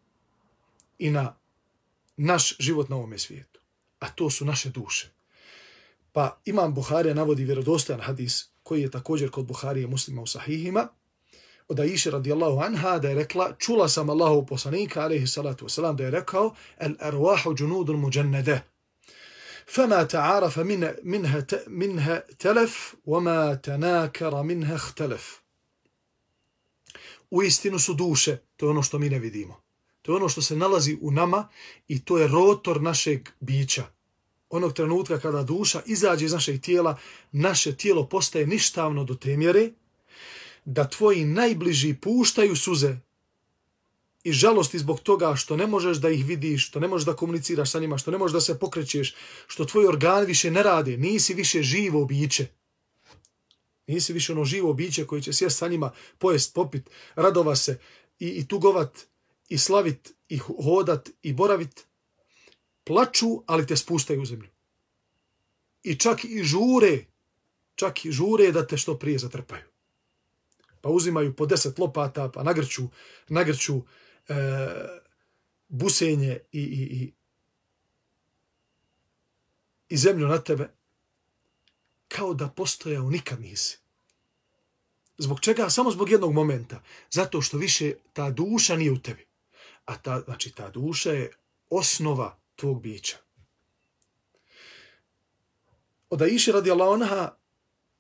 i 0.99 1.11
na 1.11 1.37
naš 2.17 2.57
život 2.59 2.89
na 2.89 2.97
ovome 2.97 3.19
svijetu. 3.19 3.61
A 3.99 4.11
to 4.11 4.31
su 4.31 4.45
naše 4.45 4.71
duše. 4.71 5.13
Pa 6.13 6.41
Imam 6.45 6.75
Buharija 6.75 7.15
navodi 7.15 7.45
vjerodostojan 7.45 8.01
hadis 8.01 8.49
koji 8.63 8.83
je 8.83 8.91
također 8.91 9.31
kod 9.31 9.47
Buharije 9.47 9.87
muslima 9.87 10.23
u 10.23 10.27
sahihima, 10.27 10.89
od 11.68 11.80
Aisha 11.80 12.10
radijallahu 12.10 12.60
anha 12.60 13.00
da 13.00 13.10
je 13.10 13.16
rekla, 13.16 13.56
čula 13.60 13.90
sam 13.90 14.10
Allahu 14.10 14.46
poslanika, 14.46 15.02
alaihi 15.02 15.28
salatu 15.28 15.66
wasalam, 15.66 15.96
da 15.96 16.04
je 16.04 16.12
rekao, 16.12 16.56
el 16.80 16.94
arwahu 17.00 17.56
junudun 17.60 18.00
muđennede, 18.00 18.62
فما 19.66 20.04
تعارف 20.04 20.60
من 20.60 20.96
منها 21.04 21.46
منها 21.68 22.24
تلف 22.40 22.96
وما 23.06 23.54
تناكر 23.54 24.44
منها 24.44 24.76
اختلف 24.76 25.44
U 27.32 27.44
istinu 27.44 27.80
su 27.80 27.94
duše, 27.94 28.38
to 28.58 28.66
je 28.66 28.70
ono 28.70 28.84
što 28.84 29.00
mi 29.00 29.10
ne 29.10 29.20
vidimo. 29.20 29.62
To 30.02 30.12
je 30.12 30.16
ono 30.16 30.30
što 30.30 30.42
se 30.42 30.56
nalazi 30.56 30.98
u 31.02 31.12
nama 31.12 31.48
i 31.88 32.06
to 32.06 32.18
je 32.18 32.28
rotor 32.28 32.82
našeg 32.82 33.30
bića. 33.40 33.84
Onog 34.50 34.74
trenutka 34.74 35.20
kada 35.20 35.44
duša 35.44 35.82
izađe 35.86 36.26
iz 36.26 36.34
našeg 36.34 36.62
tijela, 36.62 36.98
naše 37.32 37.76
tijelo 37.76 38.08
postaje 38.08 38.48
ništavno 38.48 39.04
do 39.04 39.16
te 39.16 39.38
mjere 39.38 39.70
da 40.69 40.89
tvoji 40.89 41.25
najbliži 41.25 41.95
puštaju 41.95 42.57
suze 42.57 42.97
i 44.25 44.33
žalosti 44.33 44.79
zbog 44.79 45.01
toga 45.01 45.37
što 45.37 45.57
ne 45.57 45.67
možeš 45.67 45.97
da 45.97 46.11
ih 46.11 46.27
vidiš, 46.27 46.69
što 46.69 46.81
ne 46.81 46.89
možeš 46.89 47.07
da 47.07 47.17
komuniciraš 47.17 47.71
sa 47.71 47.81
njima, 47.81 47.99
što 47.99 48.11
ne 48.11 48.19
možeš 48.19 48.33
da 48.33 48.41
se 48.41 48.59
pokrećeš, 48.59 49.15
što 49.47 49.65
tvoji 49.65 49.87
organi 49.87 50.27
više 50.27 50.51
ne 50.51 50.63
rade, 50.63 50.97
nisi 50.97 51.35
više 51.35 51.63
živo 51.63 52.05
biće. 52.05 52.47
Nisi 53.87 54.13
više 54.13 54.33
ono 54.33 54.45
živo 54.45 54.73
biće 54.73 55.07
koje 55.07 55.23
će 55.23 55.33
sjest 55.33 55.59
sa 55.59 55.69
njima, 55.69 55.93
pojest, 56.19 56.55
popit, 56.55 56.91
radova 57.15 57.57
se 57.57 57.79
i, 58.19 58.29
i 58.29 58.49
tugovat, 58.49 59.07
i 59.49 59.59
slavit, 59.59 60.13
i 60.29 60.39
hodat, 60.39 61.09
i 61.23 61.33
boravit. 61.33 61.87
Plaču, 62.85 63.43
ali 63.47 63.67
te 63.67 63.77
spustaju 63.77 64.23
u 64.23 64.27
zemlju. 64.27 64.49
I 65.83 65.97
čak 65.97 66.25
i 66.25 66.43
žure, 66.43 67.05
čak 67.75 68.05
i 68.05 68.13
žure 68.13 68.53
da 68.53 68.67
te 68.67 68.77
što 68.77 68.99
prije 68.99 69.19
zatrpaju. 69.19 69.78
Pa 70.81 70.89
uzimaju 70.89 71.37
po 71.37 71.47
deset 71.47 71.79
lopata, 71.79 72.31
pa 72.35 72.43
nagrću, 72.43 72.89
nagrću 73.29 73.83
e, 74.29 74.35
busenje 75.69 76.39
i, 76.53 76.61
i, 76.61 76.83
i, 76.83 77.13
i 79.89 79.97
zemlju 79.97 80.27
na 80.27 80.39
tebe, 80.39 80.71
kao 82.09 82.35
da 82.35 82.49
postojao 82.49 83.11
nikad 83.11 83.41
nisi. 83.41 83.79
Zbog 85.19 85.41
čega? 85.41 85.71
Samo 85.71 85.91
zbog 85.91 86.11
jednog 86.11 86.33
momenta. 86.33 86.83
Zato 87.11 87.43
što 87.43 87.59
više 87.59 87.93
ta 88.13 88.31
duša 88.31 88.77
nije 88.77 88.93
u 88.93 88.99
tebi. 88.99 89.27
A 89.85 89.97
ta, 89.97 90.21
znači, 90.21 90.55
ta 90.55 90.71
duša 90.71 91.13
je 91.13 91.31
osnova 91.71 92.39
tvog 92.57 92.83
bića. 92.83 93.17
Od 96.11 96.23
Aisha 96.23 96.53
radi 96.53 96.71
Allah 96.71 97.31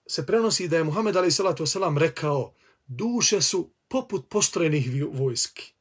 se 0.07 0.27
prenosi 0.27 0.69
da 0.69 0.77
je 0.77 0.85
Muhammed 0.85 1.17
a.s. 1.17 1.37
salatu 1.37 1.64
rekao 1.99 2.55
duše 2.88 3.42
su 3.42 3.70
poput 3.88 4.29
postrojenih 4.29 4.90
vojski. 5.12 5.72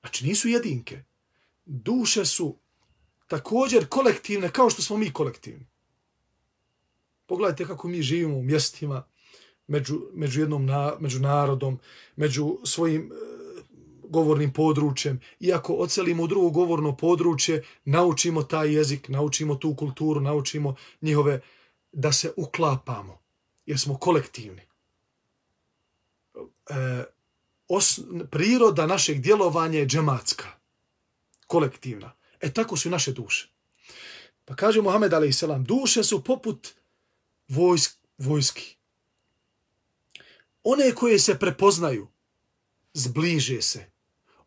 Znači 0.00 0.26
nisu 0.26 0.48
jedinke. 0.48 1.02
Duše 1.64 2.24
su 2.24 2.58
također 3.26 3.88
kolektivne 3.88 4.50
kao 4.50 4.70
što 4.70 4.82
smo 4.82 4.96
mi 4.96 5.12
kolektivni. 5.12 5.66
Pogledajte 7.26 7.66
kako 7.66 7.88
mi 7.88 8.02
živimo 8.02 8.36
u 8.36 8.42
mjestima, 8.42 9.04
među, 9.66 10.00
među 10.14 10.40
jednom 10.40 10.66
na, 10.66 10.96
među 11.00 11.20
narodom, 11.20 11.78
među 12.16 12.58
svojim 12.64 13.02
e, 13.02 13.14
govornim 14.08 14.52
područjem. 14.52 15.20
Iako 15.40 15.74
ocelimo 15.74 16.22
u 16.22 16.26
drugo 16.26 16.50
govorno 16.50 16.96
područje, 16.96 17.64
naučimo 17.84 18.42
taj 18.42 18.74
jezik, 18.74 19.08
naučimo 19.08 19.54
tu 19.54 19.74
kulturu, 19.76 20.20
naučimo 20.20 20.74
njihove 21.00 21.40
da 21.92 22.12
se 22.12 22.32
uklapamo, 22.36 23.22
jer 23.66 23.78
smo 23.78 23.98
kolektivni. 23.98 24.62
E, 26.70 27.04
os, 27.68 28.00
priroda 28.30 28.86
našeg 28.86 29.20
djelovanja 29.20 29.78
je 29.78 29.86
džematska, 29.86 30.48
kolektivna. 31.46 32.12
E 32.40 32.52
tako 32.52 32.76
su 32.76 32.90
naše 32.90 33.12
duše. 33.12 33.52
Pa 34.44 34.56
kaže 34.56 34.82
Muhammed 34.82 35.14
a.s. 35.14 35.44
duše 35.58 36.04
su 36.04 36.24
poput 36.24 36.68
vojsk, 37.48 37.96
vojski. 38.18 38.76
One 40.62 40.94
koje 40.94 41.18
se 41.18 41.38
prepoznaju, 41.38 42.08
zbliže 42.94 43.62
se. 43.62 43.90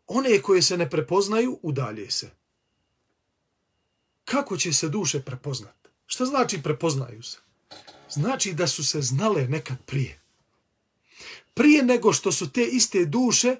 One 0.06 0.42
koje 0.42 0.62
se 0.62 0.76
ne 0.76 0.90
prepoznaju, 0.90 1.58
udalje 1.62 2.10
se. 2.10 2.30
Kako 4.24 4.56
će 4.56 4.72
se 4.72 4.88
duše 4.88 5.22
prepoznati? 5.22 5.85
Šta 6.06 6.24
znači 6.24 6.62
prepoznaju 6.62 7.22
se? 7.22 7.38
Znači 8.10 8.52
da 8.52 8.66
su 8.66 8.84
se 8.84 9.02
znale 9.02 9.48
nekad 9.48 9.84
prije 9.86 10.26
prije 11.56 11.82
nego 11.82 12.12
što 12.12 12.32
su 12.32 12.52
te 12.52 12.64
iste 12.64 13.04
duše 13.04 13.56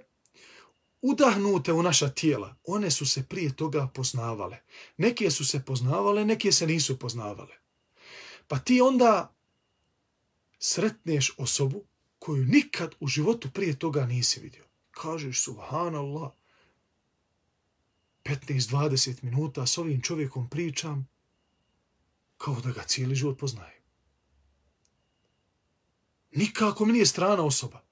udahnute 1.03 1.73
u 1.73 1.83
naša 1.83 2.09
tijela, 2.09 2.57
one 2.65 2.91
su 2.91 3.07
se 3.07 3.23
prije 3.23 3.57
toga 3.57 3.87
poznavale. 3.95 4.59
Neke 4.97 5.31
su 5.31 5.45
se 5.45 5.65
poznavale, 5.65 6.25
neke 6.25 6.53
se 6.53 6.67
nisu 6.67 6.99
poznavale. 6.99 7.55
Pa 8.49 8.59
ti 8.59 8.81
onda 8.81 9.35
sretneš 10.59 11.35
osobu 11.39 11.85
koju 12.19 12.45
nikad 12.45 12.95
u 13.01 13.07
životu 13.07 13.51
prije 13.51 13.79
toga 13.79 14.07
nisi 14.07 14.41
vidio. 14.41 14.65
Kažeš, 14.91 15.43
subhanallah, 15.43 16.31
15-20 18.25 19.23
minuta 19.23 19.67
s 19.67 19.79
ovim 19.79 20.03
čovjekom 20.03 20.49
pričam 20.49 21.09
kao 22.39 22.61
da 22.61 22.71
ga 22.71 22.83
cijeli 22.83 23.15
život 23.15 23.39
poznajem. 23.39 23.83
Nikako 26.31 26.85
mi 26.85 26.93
nije 26.93 27.07
strana 27.07 27.45
osoba 27.45 27.87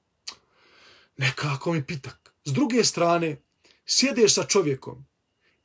nekako 1.17 1.73
mi 1.73 1.87
pitak. 1.87 2.35
S 2.45 2.53
druge 2.53 2.85
strane, 2.85 3.43
sjedeš 3.87 4.35
sa 4.35 4.45
čovjekom, 4.45 5.07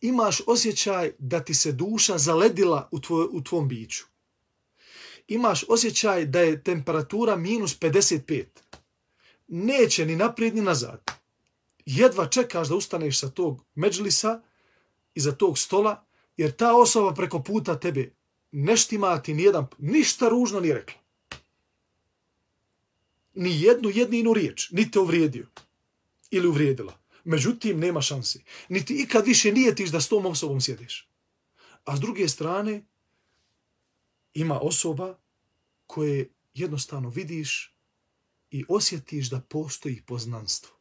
imaš 0.02 0.42
osjećaj 0.48 1.12
da 1.20 1.44
ti 1.44 1.54
se 1.54 1.72
duša 1.72 2.18
zaledila 2.18 2.90
u, 2.92 3.00
tvoj, 3.00 3.28
u 3.32 3.44
tvom 3.44 3.68
biću. 3.68 4.04
Imaš 5.28 5.64
osjećaj 5.68 6.26
da 6.26 6.40
je 6.40 6.64
temperatura 6.64 7.36
minus 7.36 7.80
55. 7.80 8.46
Neće 9.48 10.06
ni 10.06 10.16
naprijed 10.16 10.56
ni 10.56 10.62
nazad. 10.62 11.12
Jedva 11.86 12.28
čekaš 12.28 12.68
da 12.68 12.76
ustaneš 12.76 13.20
sa 13.20 13.30
tog 13.30 13.66
međlisa 13.76 14.42
i 15.14 15.20
za 15.20 15.32
tog 15.32 15.58
stola, 15.58 16.06
jer 16.38 16.52
ta 16.52 16.76
osoba 16.76 17.14
preko 17.14 17.44
puta 17.44 17.80
tebe 17.80 18.14
neštima 18.52 19.22
ti 19.22 19.34
nijedan, 19.34 19.68
ništa 19.78 20.30
ružno 20.30 20.60
ni 20.60 20.74
rekla 20.74 21.00
ni 23.40 23.62
jednu 23.62 23.90
jedninu 23.90 24.34
riječ, 24.34 24.72
ni 24.72 24.92
te 24.92 25.00
uvrijedio 25.00 25.48
ili 26.32 26.48
uvrijedila. 26.48 27.00
Međutim, 27.24 27.80
nema 27.80 28.02
šansi. 28.02 28.44
Niti 28.70 28.94
ikad 28.94 29.26
više 29.26 29.52
nijetiš 29.52 29.90
da 29.90 30.02
s 30.02 30.10
tom 30.10 30.26
osobom 30.26 30.62
sjediš. 30.62 31.10
A 31.86 31.98
s 31.98 32.00
druge 32.00 32.28
strane, 32.28 32.86
ima 34.34 34.60
osoba 34.60 35.18
koje 35.88 36.30
jednostavno 36.54 37.10
vidiš 37.10 37.76
i 38.52 38.66
osjetiš 38.68 39.30
da 39.30 39.42
postoji 39.42 40.02
poznanstvo. 40.02 40.76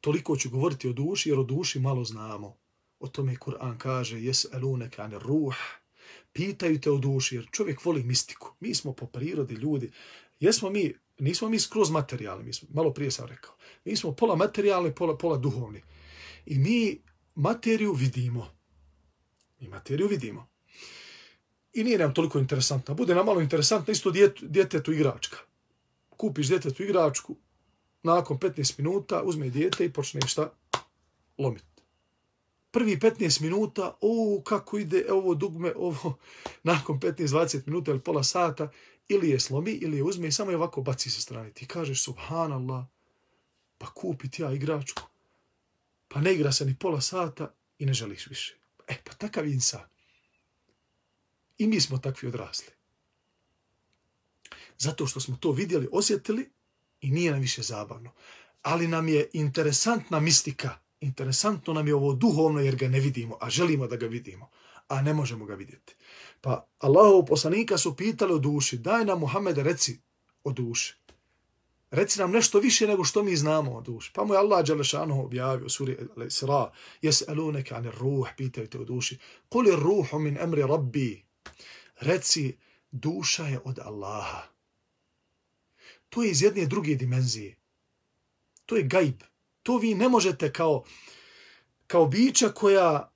Toliko 0.00 0.36
ću 0.36 0.50
govoriti 0.50 0.88
o 0.88 0.92
duši, 0.92 1.28
jer 1.28 1.38
o 1.38 1.42
duši 1.42 1.80
malo 1.80 2.04
znamo. 2.04 2.56
O 2.98 3.08
tome 3.08 3.36
Kur'an 3.36 3.78
kaže, 3.78 4.20
jes 4.20 4.46
elune 4.52 4.90
ane 4.96 5.18
ruh, 5.18 5.54
pitaju 6.32 6.80
te 6.80 6.90
o 6.90 6.98
duši, 6.98 7.36
jer 7.36 7.48
čovjek 7.52 7.84
voli 7.84 8.02
mistiku. 8.02 8.54
Mi 8.60 8.74
smo 8.74 8.92
po 8.92 9.06
prirodi 9.06 9.54
ljudi. 9.54 9.90
Jesmo 10.40 10.70
mi, 10.70 10.94
nismo 11.18 11.48
mi 11.48 11.60
skroz 11.60 11.90
materijalni, 11.90 12.44
mi 12.44 12.52
smo, 12.52 12.68
malo 12.72 12.92
prije 12.92 13.10
sam 13.10 13.26
rekao. 13.26 13.54
Mi 13.84 13.96
smo 13.96 14.12
pola 14.12 14.36
materijalni, 14.36 14.94
pola, 14.94 15.18
pola 15.18 15.36
duhovni. 15.36 15.82
I 16.46 16.58
mi 16.58 17.00
materiju 17.34 17.92
vidimo. 17.92 18.50
Mi 19.60 19.68
materiju 19.68 20.08
vidimo. 20.08 20.48
I 21.72 21.84
nije 21.84 21.98
nam 21.98 22.14
toliko 22.14 22.38
interesantna. 22.38 22.94
Bude 22.94 23.14
nam 23.14 23.26
malo 23.26 23.40
interesantna 23.40 23.92
isto 23.92 24.12
djetetu 24.40 24.92
igračka. 24.92 25.36
Kupiš 26.08 26.48
djetetu 26.48 26.82
igračku, 26.82 27.36
nakon 28.02 28.38
15 28.38 28.78
minuta 28.78 29.22
uzme 29.22 29.50
djete 29.50 29.84
i 29.84 29.92
počne 29.92 30.20
šta 30.26 30.52
lomiti. 31.38 31.77
Prvi 32.70 32.96
15 32.96 33.42
minuta, 33.42 33.96
o, 34.00 34.42
kako 34.44 34.78
ide 34.78 35.06
ovo 35.12 35.34
dugme, 35.34 35.72
ovo, 35.76 36.18
nakon 36.62 37.00
15-20 37.00 37.62
minuta 37.66 37.90
ili 37.90 38.00
pola 38.00 38.22
sata, 38.22 38.70
ili 39.08 39.30
je 39.30 39.40
slomi, 39.40 39.70
ili 39.70 39.96
je 39.96 40.02
uzme 40.02 40.28
i 40.28 40.32
samo 40.32 40.50
je 40.50 40.56
ovako 40.56 40.82
baci 40.82 41.10
sa 41.10 41.20
strane. 41.20 41.52
Ti 41.52 41.66
kažeš, 41.66 42.04
subhanallah, 42.04 42.84
pa 43.78 43.86
kupi 43.86 44.30
ti 44.30 44.42
ja 44.42 44.52
igračku. 44.52 45.02
Pa 46.08 46.20
ne 46.20 46.34
igra 46.34 46.52
se 46.52 46.64
ni 46.64 46.76
pola 46.78 47.00
sata 47.00 47.54
i 47.78 47.86
ne 47.86 47.94
želiš 47.94 48.26
više. 48.26 48.56
E, 48.88 48.94
pa 49.04 49.12
takav 49.12 49.46
insan. 49.46 49.88
I 51.58 51.66
mi 51.66 51.80
smo 51.80 51.98
takvi 51.98 52.28
odrasli. 52.28 52.72
Zato 54.78 55.06
što 55.06 55.20
smo 55.20 55.36
to 55.36 55.52
vidjeli, 55.52 55.88
osjetili 55.92 56.50
i 57.00 57.10
nije 57.10 57.32
nam 57.32 57.40
više 57.40 57.62
zabavno. 57.62 58.12
Ali 58.62 58.88
nam 58.88 59.08
je 59.08 59.30
interesantna 59.32 60.20
mistika. 60.20 60.78
Interesantno 61.00 61.72
nam 61.72 61.88
je 61.88 61.94
ovo 61.94 62.12
duhovno 62.12 62.60
jer 62.60 62.76
ga 62.76 62.88
ne 62.88 63.00
vidimo, 63.00 63.36
a 63.40 63.50
želimo 63.50 63.86
da 63.86 63.96
ga 63.96 64.06
vidimo, 64.06 64.50
a 64.88 65.02
ne 65.02 65.14
možemo 65.14 65.44
ga 65.44 65.54
vidjeti. 65.54 65.94
Pa 66.40 66.66
Allahov 66.78 67.24
poslanika 67.24 67.78
su 67.78 67.96
pitali 67.96 68.32
o 68.32 68.38
duši, 68.38 68.78
daj 68.78 69.04
nam 69.04 69.20
Muhammed 69.20 69.58
reci 69.58 70.00
o 70.44 70.52
duši. 70.52 70.98
Reci 71.90 72.18
nam 72.18 72.30
nešto 72.30 72.58
više 72.58 72.86
nego 72.86 73.04
što 73.04 73.22
mi 73.22 73.36
znamo 73.36 73.72
o 73.72 73.80
duši. 73.80 74.10
Pa 74.14 74.24
mu 74.24 74.34
je 74.34 74.38
Allah 74.38 74.66
Đalešanu 74.66 75.24
objavio 75.24 75.66
u 75.66 75.68
suri 75.68 75.96
Sra, 76.28 76.72
jes 77.02 77.28
eluneke 77.28 77.74
anir 77.74 77.94
ruh, 77.94 78.28
pitaju 78.36 78.66
te 78.66 78.78
o 78.78 78.84
duši. 78.84 79.18
Kuli 79.48 79.76
ruhu 79.76 80.18
min 80.18 80.38
emri 80.40 80.62
rabbi, 80.62 81.24
reci, 82.00 82.56
duša 82.90 83.46
je 83.46 83.60
od 83.64 83.78
Allaha. 83.78 84.42
To 86.08 86.22
je 86.22 86.30
iz 86.30 86.42
jedne 86.42 86.66
druge 86.66 86.94
dimenzije. 86.94 87.56
To 88.66 88.76
je 88.76 88.82
gajb. 88.82 89.22
To 89.68 89.76
vi 89.76 89.94
ne 89.94 90.08
možete 90.08 90.52
kao, 90.52 90.84
kao 91.86 92.06
bića 92.06 92.48
koja 92.48 93.12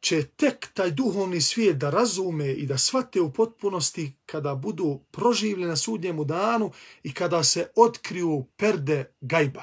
će 0.00 0.26
tek 0.26 0.68
taj 0.74 0.90
duhovni 0.90 1.40
svijet 1.40 1.76
da 1.78 1.90
razume 1.90 2.52
i 2.52 2.66
da 2.66 2.78
shvate 2.78 3.20
u 3.20 3.32
potpunosti 3.32 4.12
kada 4.26 4.54
budu 4.54 5.00
proživljeni 5.10 5.68
na 5.68 5.76
sudnjemu 5.76 6.24
danu 6.24 6.72
i 7.02 7.14
kada 7.14 7.44
se 7.44 7.70
otkriju 7.76 8.46
perde 8.56 9.14
gajba, 9.20 9.62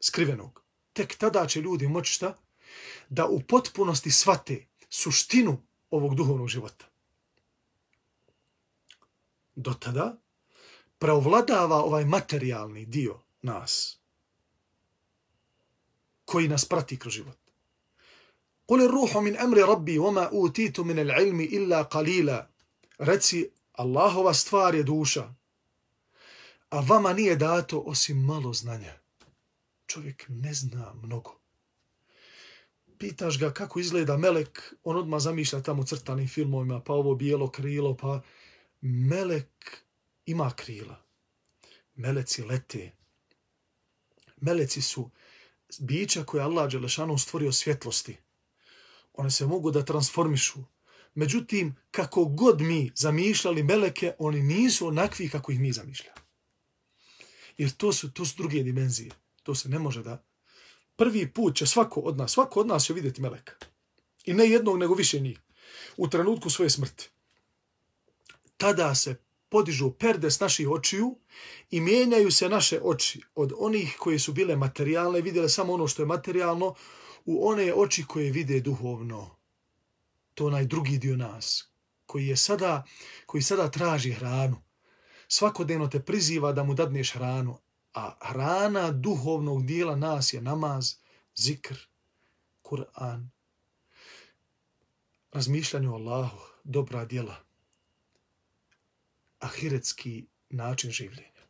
skrivenog. 0.00 0.62
Tek 0.92 1.16
tada 1.16 1.46
će 1.46 1.60
ljudi 1.60 1.88
moći 1.88 2.12
šta? 2.12 2.36
Da 3.08 3.26
u 3.26 3.40
potpunosti 3.40 4.10
shvate 4.10 4.66
suštinu 4.90 5.62
ovog 5.90 6.14
duhovnog 6.14 6.48
života 6.48 6.86
do 9.54 9.74
tada 9.74 10.16
preovladava 10.98 11.76
ovaj 11.76 12.04
materijalni 12.04 12.86
dio 12.86 13.20
nas 13.42 13.97
koji 16.28 16.48
nas 16.48 16.64
prati 16.64 16.98
kroz 16.98 17.14
život. 17.14 17.36
Kule 18.66 18.88
ruhu 18.88 19.20
min 19.20 19.36
emri 19.40 19.60
rabbi 19.60 19.98
vama 19.98 20.28
utitu 20.32 20.84
min 20.84 20.98
al 20.98 21.10
ilmi 21.26 21.44
illa 21.44 21.88
qalila. 21.92 22.46
Reci, 22.98 23.48
Allahova 23.72 24.34
stvar 24.34 24.74
je 24.74 24.82
duša, 24.82 25.34
a 26.70 26.80
vama 26.80 27.12
nije 27.12 27.36
dato 27.36 27.78
osim 27.78 28.24
malo 28.24 28.52
znanja. 28.52 28.92
Čovjek 29.86 30.24
ne 30.28 30.54
zna 30.54 30.92
mnogo. 31.02 31.38
Pitaš 32.98 33.38
ga 33.38 33.52
kako 33.52 33.80
izgleda 33.80 34.16
melek, 34.16 34.74
on 34.84 34.96
odmah 34.96 35.20
zamišlja 35.20 35.62
tamo 35.62 35.84
crtanim 35.84 36.28
filmovima, 36.28 36.80
pa 36.80 36.92
ovo 36.92 37.14
bijelo 37.14 37.50
krilo, 37.50 37.96
pa 37.96 38.20
melek 38.80 39.80
ima 40.26 40.50
krila. 40.56 41.02
Meleci 41.94 42.42
lete. 42.42 42.92
Meleci 44.40 44.82
su 44.82 45.10
bića 45.78 46.24
koje 46.24 46.42
Allah 46.42 46.70
Đelešanu 46.70 47.18
stvorio 47.18 47.52
svjetlosti. 47.52 48.16
One 49.12 49.30
se 49.30 49.46
mogu 49.46 49.70
da 49.70 49.84
transformišu. 49.84 50.58
Međutim, 51.14 51.76
kako 51.90 52.24
god 52.24 52.60
mi 52.60 52.92
zamišljali 52.94 53.62
meleke, 53.62 54.12
oni 54.18 54.42
nisu 54.42 54.86
onakvi 54.86 55.28
kako 55.28 55.52
ih 55.52 55.60
mi 55.60 55.72
zamišljamo. 55.72 56.18
Jer 57.56 57.70
to 57.70 57.92
su, 57.92 58.12
to 58.12 58.24
su 58.24 58.34
druge 58.36 58.62
dimenzije. 58.62 59.10
To 59.42 59.54
se 59.54 59.68
ne 59.68 59.78
može 59.78 60.02
da... 60.02 60.24
Prvi 60.96 61.32
put 61.32 61.56
će 61.56 61.66
svako 61.66 62.00
od 62.00 62.16
nas, 62.16 62.32
svako 62.32 62.60
od 62.60 62.66
nas 62.66 62.84
će 62.84 62.92
vidjeti 62.92 63.22
meleka. 63.22 63.52
I 64.24 64.34
ne 64.34 64.50
jednog, 64.50 64.78
nego 64.78 64.94
više 64.94 65.20
njih. 65.20 65.40
U 65.96 66.08
trenutku 66.08 66.50
svoje 66.50 66.70
smrti 66.70 67.10
tada 68.58 68.94
se 68.94 69.16
podižu 69.48 69.90
perde 69.90 70.30
s 70.30 70.40
naših 70.40 70.68
očiju 70.68 71.16
i 71.70 71.80
mijenjaju 71.80 72.30
se 72.30 72.48
naše 72.48 72.80
oči 72.82 73.22
od 73.34 73.52
onih 73.58 73.96
koje 73.98 74.18
su 74.18 74.32
bile 74.32 74.56
materijalne, 74.56 75.20
vidjele 75.20 75.48
samo 75.48 75.72
ono 75.72 75.88
što 75.88 76.02
je 76.02 76.06
materijalno, 76.06 76.74
u 77.24 77.48
one 77.48 77.74
oči 77.74 78.04
koje 78.06 78.30
vide 78.30 78.60
duhovno. 78.60 79.36
To 80.34 80.46
onaj 80.46 80.64
drugi 80.64 80.98
dio 80.98 81.16
nas, 81.16 81.70
koji 82.06 82.26
je 82.26 82.36
sada, 82.36 82.84
koji 83.26 83.42
sada 83.42 83.70
traži 83.70 84.12
hranu. 84.12 84.62
Svakodnevno 85.28 85.88
te 85.88 86.00
priziva 86.00 86.52
da 86.52 86.64
mu 86.64 86.74
dadneš 86.74 87.12
hranu, 87.12 87.58
a 87.94 88.16
hrana 88.20 88.90
duhovnog 88.90 89.66
dijela 89.66 89.96
nas 89.96 90.32
je 90.32 90.40
namaz, 90.40 90.94
zikr, 91.36 91.74
Kur'an, 92.62 93.28
razmišljanje 95.32 95.88
o 95.88 95.94
Allahu, 95.94 96.38
dobra 96.64 97.04
djela 97.04 97.47
ahiretski 99.38 100.26
način 100.50 100.90
življenja. 100.90 101.46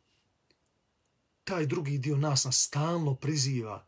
Taj 1.43 1.65
drugi 1.65 1.97
dio 1.97 2.17
nas 2.17 2.45
nas 2.45 2.63
stalno 2.65 3.15
priziva 3.15 3.85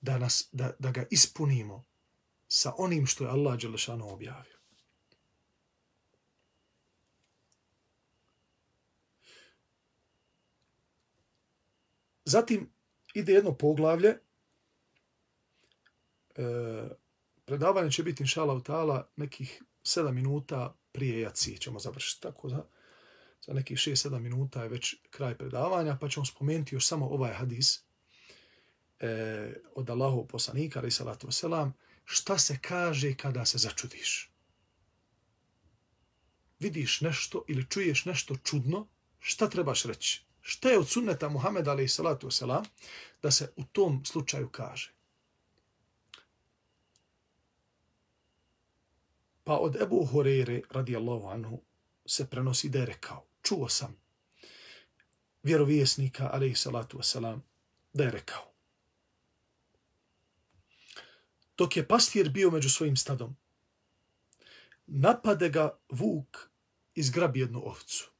da, 0.00 0.18
nas, 0.18 0.48
da, 0.52 0.72
da 0.78 0.90
ga 0.90 1.06
ispunimo 1.10 1.84
sa 2.48 2.74
onim 2.78 3.06
što 3.06 3.24
je 3.24 3.30
Allah 3.30 3.58
Đelešanu 3.60 4.12
objavio. 4.12 4.54
Zatim 12.24 12.70
ide 13.14 13.32
jedno 13.32 13.54
poglavlje. 13.54 14.08
E, 16.36 16.42
predavanje 17.44 17.90
će 17.90 18.02
biti, 18.02 18.22
inša 18.22 18.60
tala 18.64 19.08
nekih 19.16 19.62
7 19.82 20.12
minuta 20.12 20.76
prije 20.92 21.20
jaci 21.20 21.58
ćemo 21.58 21.78
završiti. 21.78 22.22
Tako 22.22 22.48
da, 22.48 22.68
za 23.46 23.52
nekih 23.52 23.78
6-7 23.78 24.18
minuta 24.18 24.62
je 24.62 24.68
već 24.68 24.94
kraj 25.10 25.38
predavanja, 25.38 25.96
pa 26.00 26.08
ćemo 26.08 26.26
spomenuti 26.26 26.74
još 26.74 26.86
samo 26.86 27.06
ovaj 27.06 27.32
hadis 27.32 27.84
e, 29.00 29.54
od 29.74 29.90
Allahov 29.90 30.26
poslanika, 30.26 30.78
ali 30.78 30.90
salatu 30.90 31.26
wasalam, 31.26 31.72
šta 32.04 32.38
se 32.38 32.58
kaže 32.62 33.14
kada 33.14 33.44
se 33.44 33.58
začudiš. 33.58 34.30
Vidiš 36.58 37.00
nešto 37.00 37.44
ili 37.48 37.66
čuješ 37.68 38.04
nešto 38.04 38.36
čudno, 38.36 38.86
šta 39.20 39.48
trebaš 39.50 39.84
reći? 39.84 40.24
Šta 40.40 40.70
je 40.70 40.78
od 40.78 40.88
sunneta 40.88 41.28
Muhammeda, 41.28 41.70
ali 41.70 41.88
salatu 41.88 42.28
wasalam, 42.28 42.64
da 43.22 43.30
se 43.30 43.52
u 43.56 43.64
tom 43.64 44.04
slučaju 44.04 44.48
kaže? 44.48 44.92
Pa 49.44 49.56
od 49.56 49.76
Ebu 49.82 50.04
Horeire, 50.04 50.60
radijallahu 50.70 51.28
anhu, 51.28 51.60
se 52.06 52.30
prenosi 52.30 52.68
da 52.68 52.78
je 52.78 52.86
rekao, 52.86 53.26
čuo 53.44 53.68
sam 53.68 54.04
vjerovjesnika, 55.44 56.30
alaihi 56.32 56.54
salatu 56.54 56.98
wasalam, 56.98 57.40
da 57.92 58.04
je 58.04 58.10
rekao. 58.10 58.52
Dok 61.56 61.76
je 61.76 61.88
pastir 61.88 62.30
bio 62.30 62.50
među 62.50 62.70
svojim 62.70 62.96
stadom, 62.96 63.36
napade 64.86 65.48
ga 65.48 65.78
vuk 65.88 66.48
i 66.94 67.02
zgrabi 67.02 67.40
jednu 67.40 67.62
ovcu. 67.66 68.10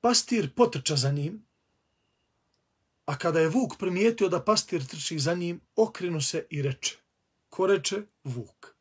Pastir 0.00 0.54
potrča 0.54 0.96
za 0.96 1.10
njim, 1.10 1.46
a 3.06 3.18
kada 3.18 3.40
je 3.40 3.48
vuk 3.48 3.78
primijetio 3.78 4.28
da 4.28 4.44
pastir 4.44 4.86
trči 4.86 5.18
za 5.18 5.34
njim, 5.34 5.60
okrenu 5.76 6.20
se 6.20 6.46
i 6.50 6.62
reče. 6.62 6.96
Ko 7.48 7.66
reče? 7.66 8.02
Vuk. 8.24 8.77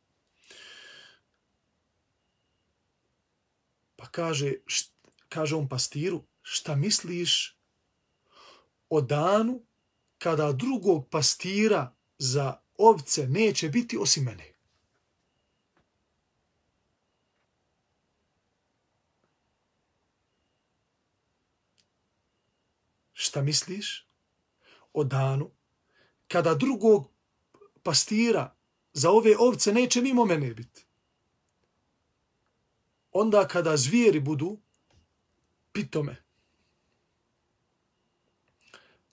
Pa 4.07 4.11
kaže, 4.11 4.63
št, 4.65 4.93
kaže 5.29 5.55
on 5.55 5.67
pastiru, 5.67 6.23
šta 6.41 6.75
misliš 6.75 7.57
o 8.89 9.01
danu 9.01 9.65
kada 10.17 10.51
drugog 10.51 11.09
pastira 11.09 11.95
za 12.17 12.61
ovce 12.77 13.27
neće 13.27 13.69
biti 13.69 13.97
osim 13.97 14.23
mene? 14.23 14.53
Šta 23.13 23.41
misliš 23.41 24.07
o 24.93 25.03
danu 25.03 25.51
kada 26.27 26.55
drugog 26.55 27.11
pastira 27.83 28.55
za 28.93 29.11
ove 29.11 29.37
ovce 29.37 29.73
neće 29.73 30.01
mimo 30.01 30.25
mene 30.25 30.53
biti? 30.53 30.86
Onda 33.19 33.47
kada 33.47 33.77
zvijeri 33.77 34.19
budu 34.19 34.57
pitome. 35.71 36.23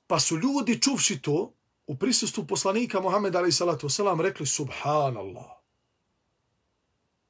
Pa 0.06 0.20
su 0.20 0.36
ljudi 0.36 0.80
čuvši 0.80 1.22
to 1.22 1.52
u 1.86 1.96
prisustvu 1.96 2.46
poslanika 2.46 3.00
Muhammed 3.00 3.36
ali 3.36 3.52
salatu 3.52 3.88
wasalam 3.88 4.20
rekli 4.22 4.46
subhanallah. 4.46 5.50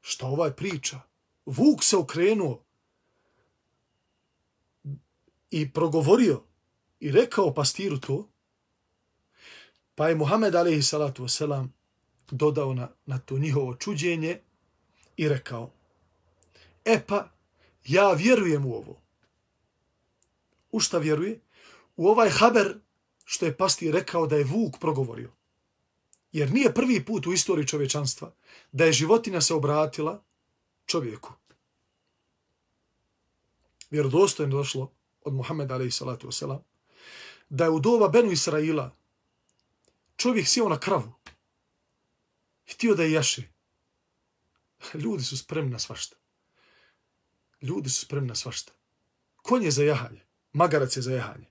Šta 0.01 0.27
ovaj 0.27 0.53
priča? 0.53 1.01
Vuk 1.47 1.85
se 1.85 1.97
okrenuo 1.97 2.65
i 5.51 5.73
progovorio 5.73 6.43
i 7.01 7.11
rekao 7.11 7.55
pastiru 7.55 8.01
to, 8.01 8.29
pa 9.95 10.09
je 10.09 10.15
Muhammed 10.15 10.55
alaihi 10.55 10.83
salatu 10.83 11.25
wasalam 11.25 11.69
dodao 12.31 12.75
na, 12.75 12.89
na 13.07 13.19
to 13.19 13.39
njihovo 13.39 13.75
čuđenje 13.75 14.41
i 15.17 15.29
rekao, 15.29 15.71
e 16.85 17.07
pa, 17.07 17.31
ja 17.85 18.13
vjerujem 18.13 18.67
u 18.67 18.75
ovo. 18.75 19.01
U 20.73 20.81
šta 20.81 20.99
vjeruje? 20.99 21.41
U 21.97 22.09
ovaj 22.09 22.31
haber 22.31 22.79
što 23.25 23.47
je 23.47 23.57
pasti 23.57 23.91
rekao 23.91 24.27
da 24.27 24.37
je 24.37 24.45
Vuk 24.45 24.79
progovorio. 24.81 25.31
Jer 26.33 26.53
nije 26.53 26.75
prvi 26.75 27.05
put 27.05 27.27
u 27.27 27.33
istoriji 27.33 27.67
čovječanstva 27.67 28.33
da 28.73 28.85
je 28.85 28.93
životinja 28.93 29.41
se 29.41 29.55
obratila 29.55 30.23
čovjeku. 30.87 31.33
Vjerodostojno 33.91 34.57
došlo 34.57 34.93
od 35.25 35.35
Muhammeda 35.35 35.75
alaihi 35.75 35.91
salatu 35.91 36.29
wasalam 36.29 36.61
da 37.49 37.65
je 37.65 37.71
u 37.71 37.81
doba 37.81 38.09
Benu 38.09 38.33
Israila 38.33 38.97
čovjek 40.17 40.49
sjeo 40.49 40.69
na 40.69 40.79
kravu. 40.79 41.13
Htio 42.67 42.95
da 42.95 43.03
je 43.03 43.13
jaše. 43.13 43.43
Ljudi 44.95 45.23
su 45.23 45.39
spremni 45.39 45.71
na 45.71 45.79
svašta. 45.79 46.17
Ljudi 47.65 47.91
su 47.91 48.01
spremni 48.01 48.29
na 48.29 48.35
svašta. 48.35 48.73
Konj 49.37 49.65
je 49.65 49.71
za 49.71 49.85
jahanje. 49.85 50.21
Magarac 50.53 50.97
je 50.97 51.03
za 51.03 51.13
jahanje. 51.13 51.47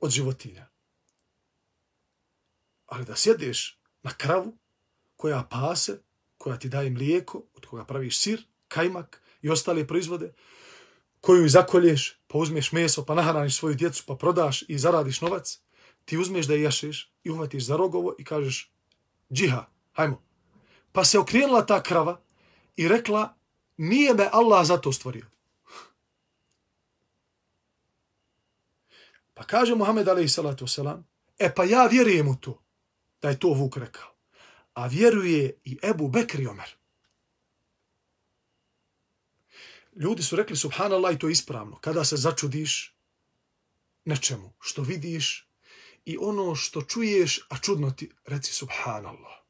Od 0.00 0.10
životinja. 0.10 0.68
Ali 2.86 3.04
da 3.04 3.16
sjedeš 3.16 3.80
na 4.02 4.10
kravu 4.14 4.58
koja 5.16 5.42
pase, 5.50 6.02
koja 6.38 6.58
ti 6.58 6.68
daje 6.68 6.90
mlijeko, 6.90 7.42
od 7.54 7.66
koga 7.66 7.84
praviš 7.84 8.18
sir, 8.18 8.46
kajmak 8.68 9.22
i 9.42 9.50
ostale 9.50 9.86
proizvode, 9.86 10.34
koju 11.20 11.48
zakolješ, 11.48 12.20
pa 12.26 12.38
uzmeš 12.38 12.72
meso, 12.72 13.04
pa 13.04 13.14
nahraniš 13.14 13.56
svoju 13.56 13.74
djecu, 13.74 14.04
pa 14.06 14.16
prodaš 14.16 14.64
i 14.68 14.78
zaradiš 14.78 15.20
novac, 15.20 15.58
ti 16.04 16.18
uzmeš 16.18 16.46
da 16.46 16.54
je 16.54 16.62
jašeš 16.62 17.12
i 17.24 17.30
uhvatiš 17.30 17.64
za 17.64 17.76
rogovo 17.76 18.14
i 18.18 18.24
kažeš 18.24 18.72
džiha, 19.32 19.66
hajmo. 19.92 20.22
Pa 20.92 21.04
se 21.04 21.18
okrenula 21.18 21.66
ta 21.66 21.82
krava 21.82 22.20
i 22.76 22.88
rekla 22.88 23.39
nije 23.80 24.14
me 24.14 24.28
Allah 24.32 24.66
zato 24.66 24.92
stvorio. 24.92 25.26
Pa 29.34 29.46
kaže 29.46 29.74
Muhammed 29.74 30.08
alaihi 30.08 30.28
salatu 30.28 30.66
Selam, 30.66 31.06
e 31.38 31.54
pa 31.54 31.64
ja 31.64 31.86
vjerujem 31.86 32.28
u 32.28 32.36
to, 32.36 32.62
da 33.22 33.28
je 33.28 33.38
to 33.38 33.48
Vuk 33.48 33.76
rekao. 33.76 34.14
A 34.74 34.86
vjeruje 34.86 35.60
i 35.64 35.78
Ebu 35.82 36.08
Bekri 36.08 36.46
Omer. 36.46 36.76
Ljudi 39.96 40.22
su 40.22 40.36
rekli 40.36 40.56
subhanallah 40.56 41.14
i 41.14 41.18
to 41.18 41.28
je 41.28 41.32
ispravno. 41.32 41.78
Kada 41.80 42.04
se 42.04 42.16
začudiš 42.16 42.96
nečemu 44.04 44.52
što 44.60 44.82
vidiš 44.82 45.48
i 46.04 46.18
ono 46.20 46.54
što 46.54 46.82
čuješ, 46.82 47.46
a 47.48 47.58
čudno 47.58 47.90
ti, 47.90 48.10
reci 48.24 48.52
subhanallah. 48.52 49.40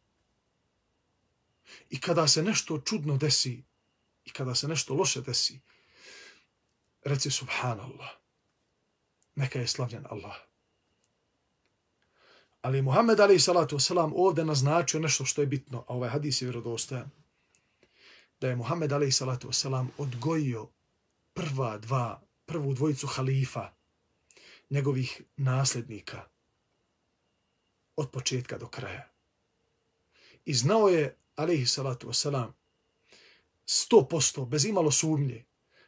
I 1.91 2.01
kada 2.01 2.29
se 2.29 2.43
nešto 2.43 2.81
čudno 2.81 3.17
desi 3.17 3.70
i 4.25 4.31
kada 4.31 4.55
se 4.55 4.69
nešto 4.69 4.95
loše 4.95 5.21
desi, 5.21 5.61
reci 7.05 7.31
subhanallah. 7.31 8.09
Neka 9.35 9.59
je 9.59 9.67
slavljen 9.67 10.07
Allah. 10.11 10.37
Ali 12.63 12.83
Muhammed 12.83 13.21
alaih 13.21 13.43
salatu 13.43 13.77
wasalam 13.77 14.13
ovdje 14.15 14.45
naznačio 14.45 15.01
nešto 15.01 15.25
što 15.25 15.41
je 15.41 15.47
bitno, 15.47 15.85
a 15.89 15.95
ovaj 15.95 16.11
hadis 16.11 16.43
je 16.43 16.47
vjerodostojan 16.47 17.11
da 18.41 18.49
je 18.49 18.57
Muhammed 18.57 18.93
alaih 18.93 19.15
salatu 19.15 19.49
wasalam 19.49 19.87
odgojio 19.99 20.69
prva 21.35 21.79
dva, 21.79 22.21
prvu 22.47 22.75
dvojicu 22.75 23.07
halifa, 23.07 23.73
njegovih 24.71 25.23
nasljednika, 25.37 26.25
od 27.97 28.11
početka 28.11 28.59
do 28.59 28.69
kraja. 28.69 29.09
I 30.45 30.55
znao 30.55 30.89
je, 30.89 31.17
alaihi 31.37 31.67
salatu 31.67 32.09
wasalam, 32.09 32.53
sto 33.71 34.09
posto, 34.09 34.45
bez 34.45 34.65
imalo 34.65 34.91
sumnje, 34.91 35.45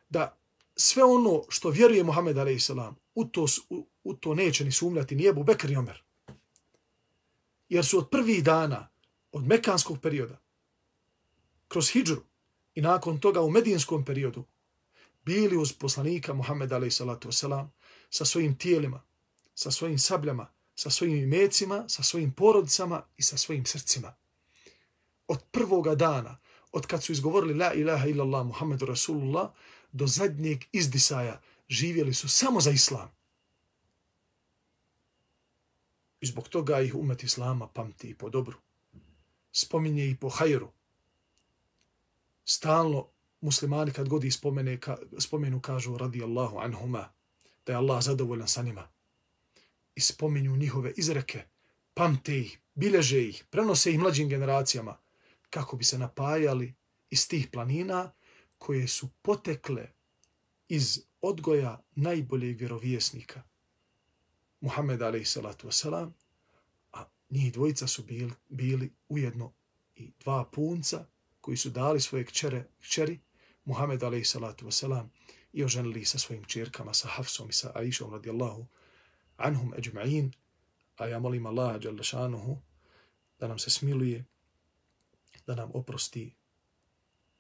da 0.09 0.39
sve 0.77 1.05
ono 1.05 1.43
što 1.49 1.71
vjeruje 1.71 2.05
Muhammed 2.05 2.39
a.s. 2.39 2.71
u 3.15 3.25
to, 3.25 3.47
u, 3.69 3.87
u 4.05 4.15
to 4.15 4.35
neće 4.35 4.65
ni 4.65 4.73
sumljati 4.73 5.17
ni 5.17 5.27
Ebu 5.27 5.45
Bekr 5.45 5.71
i 5.71 5.77
Omer. 5.77 6.03
Jer 7.69 7.87
su 7.87 7.99
od 7.99 8.11
prvih 8.11 8.45
dana, 8.45 8.89
od 9.33 9.47
mekanskog 9.47 10.01
perioda, 10.01 10.41
kroz 11.69 11.91
hijđru, 11.91 12.23
i 12.75 12.81
nakon 12.81 13.21
toga 13.21 13.41
u 13.41 13.51
medijinskom 13.51 14.05
periodu 14.05 14.45
bili 15.25 15.57
uz 15.57 15.73
poslanika 15.73 16.35
Muhammed 16.35 16.73
a.s. 16.73 17.03
sa 18.11 18.25
svojim 18.25 18.59
tijelima, 18.59 19.03
sa 19.55 19.71
svojim 19.71 19.99
sabljama, 19.99 20.53
sa 20.75 20.91
svojim 20.91 21.17
imecima, 21.17 21.85
sa 21.89 22.03
svojim 22.03 22.33
porodicama 22.33 23.03
i 23.17 23.23
sa 23.23 23.37
svojim 23.37 23.67
srcima. 23.67 24.15
Od 25.29 25.43
prvoga 25.51 25.95
dana, 25.95 26.42
od 26.73 26.87
kad 26.87 27.03
su 27.03 27.13
izgovorili 27.13 27.55
la 27.55 27.73
ilaha 27.73 28.09
illallah 28.09 28.47
Muhammedu 28.47 28.87
Rasulullah, 28.87 29.51
do 29.93 30.07
zadnjeg 30.07 30.65
izdisaja 30.73 31.41
živjeli 31.69 32.15
su 32.15 32.29
samo 32.29 32.61
za 32.61 32.71
islam. 32.71 33.11
I 36.21 36.27
zbog 36.27 36.49
toga 36.49 36.81
ih 36.81 36.95
umet 36.95 37.23
islama 37.23 37.69
pamti 37.69 38.09
i 38.09 38.15
po 38.15 38.31
dobru. 38.31 38.57
Spominje 39.53 40.11
i 40.11 40.17
po 40.17 40.29
hajru 40.29 40.73
stalno 42.45 43.09
muslimani 43.41 43.93
kad 43.93 44.09
god 44.09 44.25
ih 44.25 44.35
spomene, 44.35 44.81
ka, 44.81 44.97
spomenu 45.19 45.61
kažu 45.61 45.99
radi 45.99 46.23
Allahu 46.23 46.59
anhuma, 46.59 47.09
da 47.67 47.73
je 47.73 47.77
Allah 47.77 48.03
zadovoljan 48.03 48.49
sa 48.49 48.63
njima. 48.63 48.89
I 49.95 50.01
spominju 50.01 50.57
njihove 50.57 50.93
izreke, 50.97 51.45
pamte 51.95 52.39
ih, 52.39 52.59
bileže 52.75 53.29
ih, 53.29 53.45
prenose 53.51 53.91
ih 53.91 53.99
mlađim 53.99 54.29
generacijama, 54.29 54.97
kako 55.53 55.77
bi 55.77 55.85
se 55.85 55.99
napajali 55.99 56.75
iz 57.11 57.29
tih 57.29 57.49
planina 57.53 58.13
koje 58.59 58.89
su 58.89 59.09
potekle 59.23 59.89
iz 60.69 61.01
odgoja 61.21 61.83
najboljeg 61.95 62.59
vjerovjesnika, 62.59 63.43
Muhammed 64.61 65.03
a.s. 65.03 65.37
a 66.93 67.05
njih 67.31 67.53
dvojica 67.53 67.87
su 67.87 68.03
bili, 68.03 68.33
bili 68.49 68.93
ujedno 69.09 69.53
i 69.97 70.13
dva 70.21 70.45
punca, 70.45 71.07
koji 71.41 71.57
su 71.57 71.71
dali 71.71 72.01
svoje 72.01 72.25
kćere, 72.25 72.65
kćeri, 72.81 73.21
Muhammed 73.65 74.03
a.s. 74.03 74.37
i 75.53 75.65
oženili 75.65 76.05
sa 76.05 76.19
svojim 76.19 76.45
čirkama, 76.45 76.95
sa 76.95 77.09
Hafsom 77.09 77.51
i 77.51 77.53
sa 77.53 77.73
Aishom 77.75 78.13
radijallahu 78.13 78.67
anhum 79.37 79.73
ajma'in, 79.73 80.33
a 80.97 81.07
ja 81.07 81.19
molim 81.19 81.47
Allaha 81.47 81.79
šanuhu, 82.03 82.59
da 83.39 83.49
nam 83.49 83.59
se 83.59 83.71
smiluje, 83.71 84.25
da 85.48 85.56
nam 85.56 85.72
oprosti, 85.74 86.36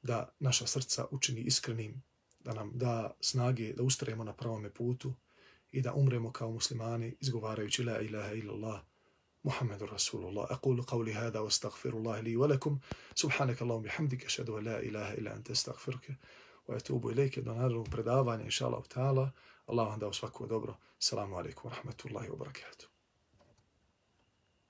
da 0.01 0.29
naša 0.39 0.67
srca 0.67 1.05
učini 1.11 1.41
iskrenim, 1.41 2.03
da 2.39 2.53
nam 2.53 2.71
da 2.73 3.15
snage 3.21 3.73
da 3.73 3.83
ustrajemo 3.83 4.23
na 4.23 4.33
pravome 4.33 4.69
putu 4.69 5.13
i 5.71 5.81
da 5.81 5.93
umremo 5.93 6.31
kao 6.31 6.51
muslimani 6.51 7.15
izgovarajući 7.19 7.83
la 7.83 7.99
ilaha 7.99 8.33
illallah, 8.33 8.81
محمد 9.47 9.83
رسول 9.83 10.25
الله 10.25 10.43
أقول 10.43 10.81
قولي 10.81 11.13
هذا 11.13 11.39
واستغفر 11.39 11.89
الله 11.89 12.19
لي 12.19 12.35
ولكم 12.35 12.79
سبحانك 13.15 13.61
اللهم 13.61 13.81
بحمدك 13.81 14.25
أشهد 14.25 14.49
أن 14.49 14.63
لا 14.63 14.79
إله 14.79 15.13
إلا 15.13 15.35
أنت 15.35 15.51
استغفرك 15.51 16.17
وأتوب 16.67 17.07
إليك 17.07 17.39
do 17.39 17.53
narednog 17.53 17.89
predavanja 17.89 18.43
inshallah 18.45 18.83
ta'ala 18.87 19.31
Allah 19.67 19.87
vam 19.87 19.99
dao 19.99 20.13
svako 20.13 20.45
dobro. 20.45 20.77
Assalamu 20.99 21.35
alaikum 21.35 21.71
wa 21.71 21.75
rahmatullahi 21.75 22.29
wa 22.29 22.37
barakatuh. 22.37 22.90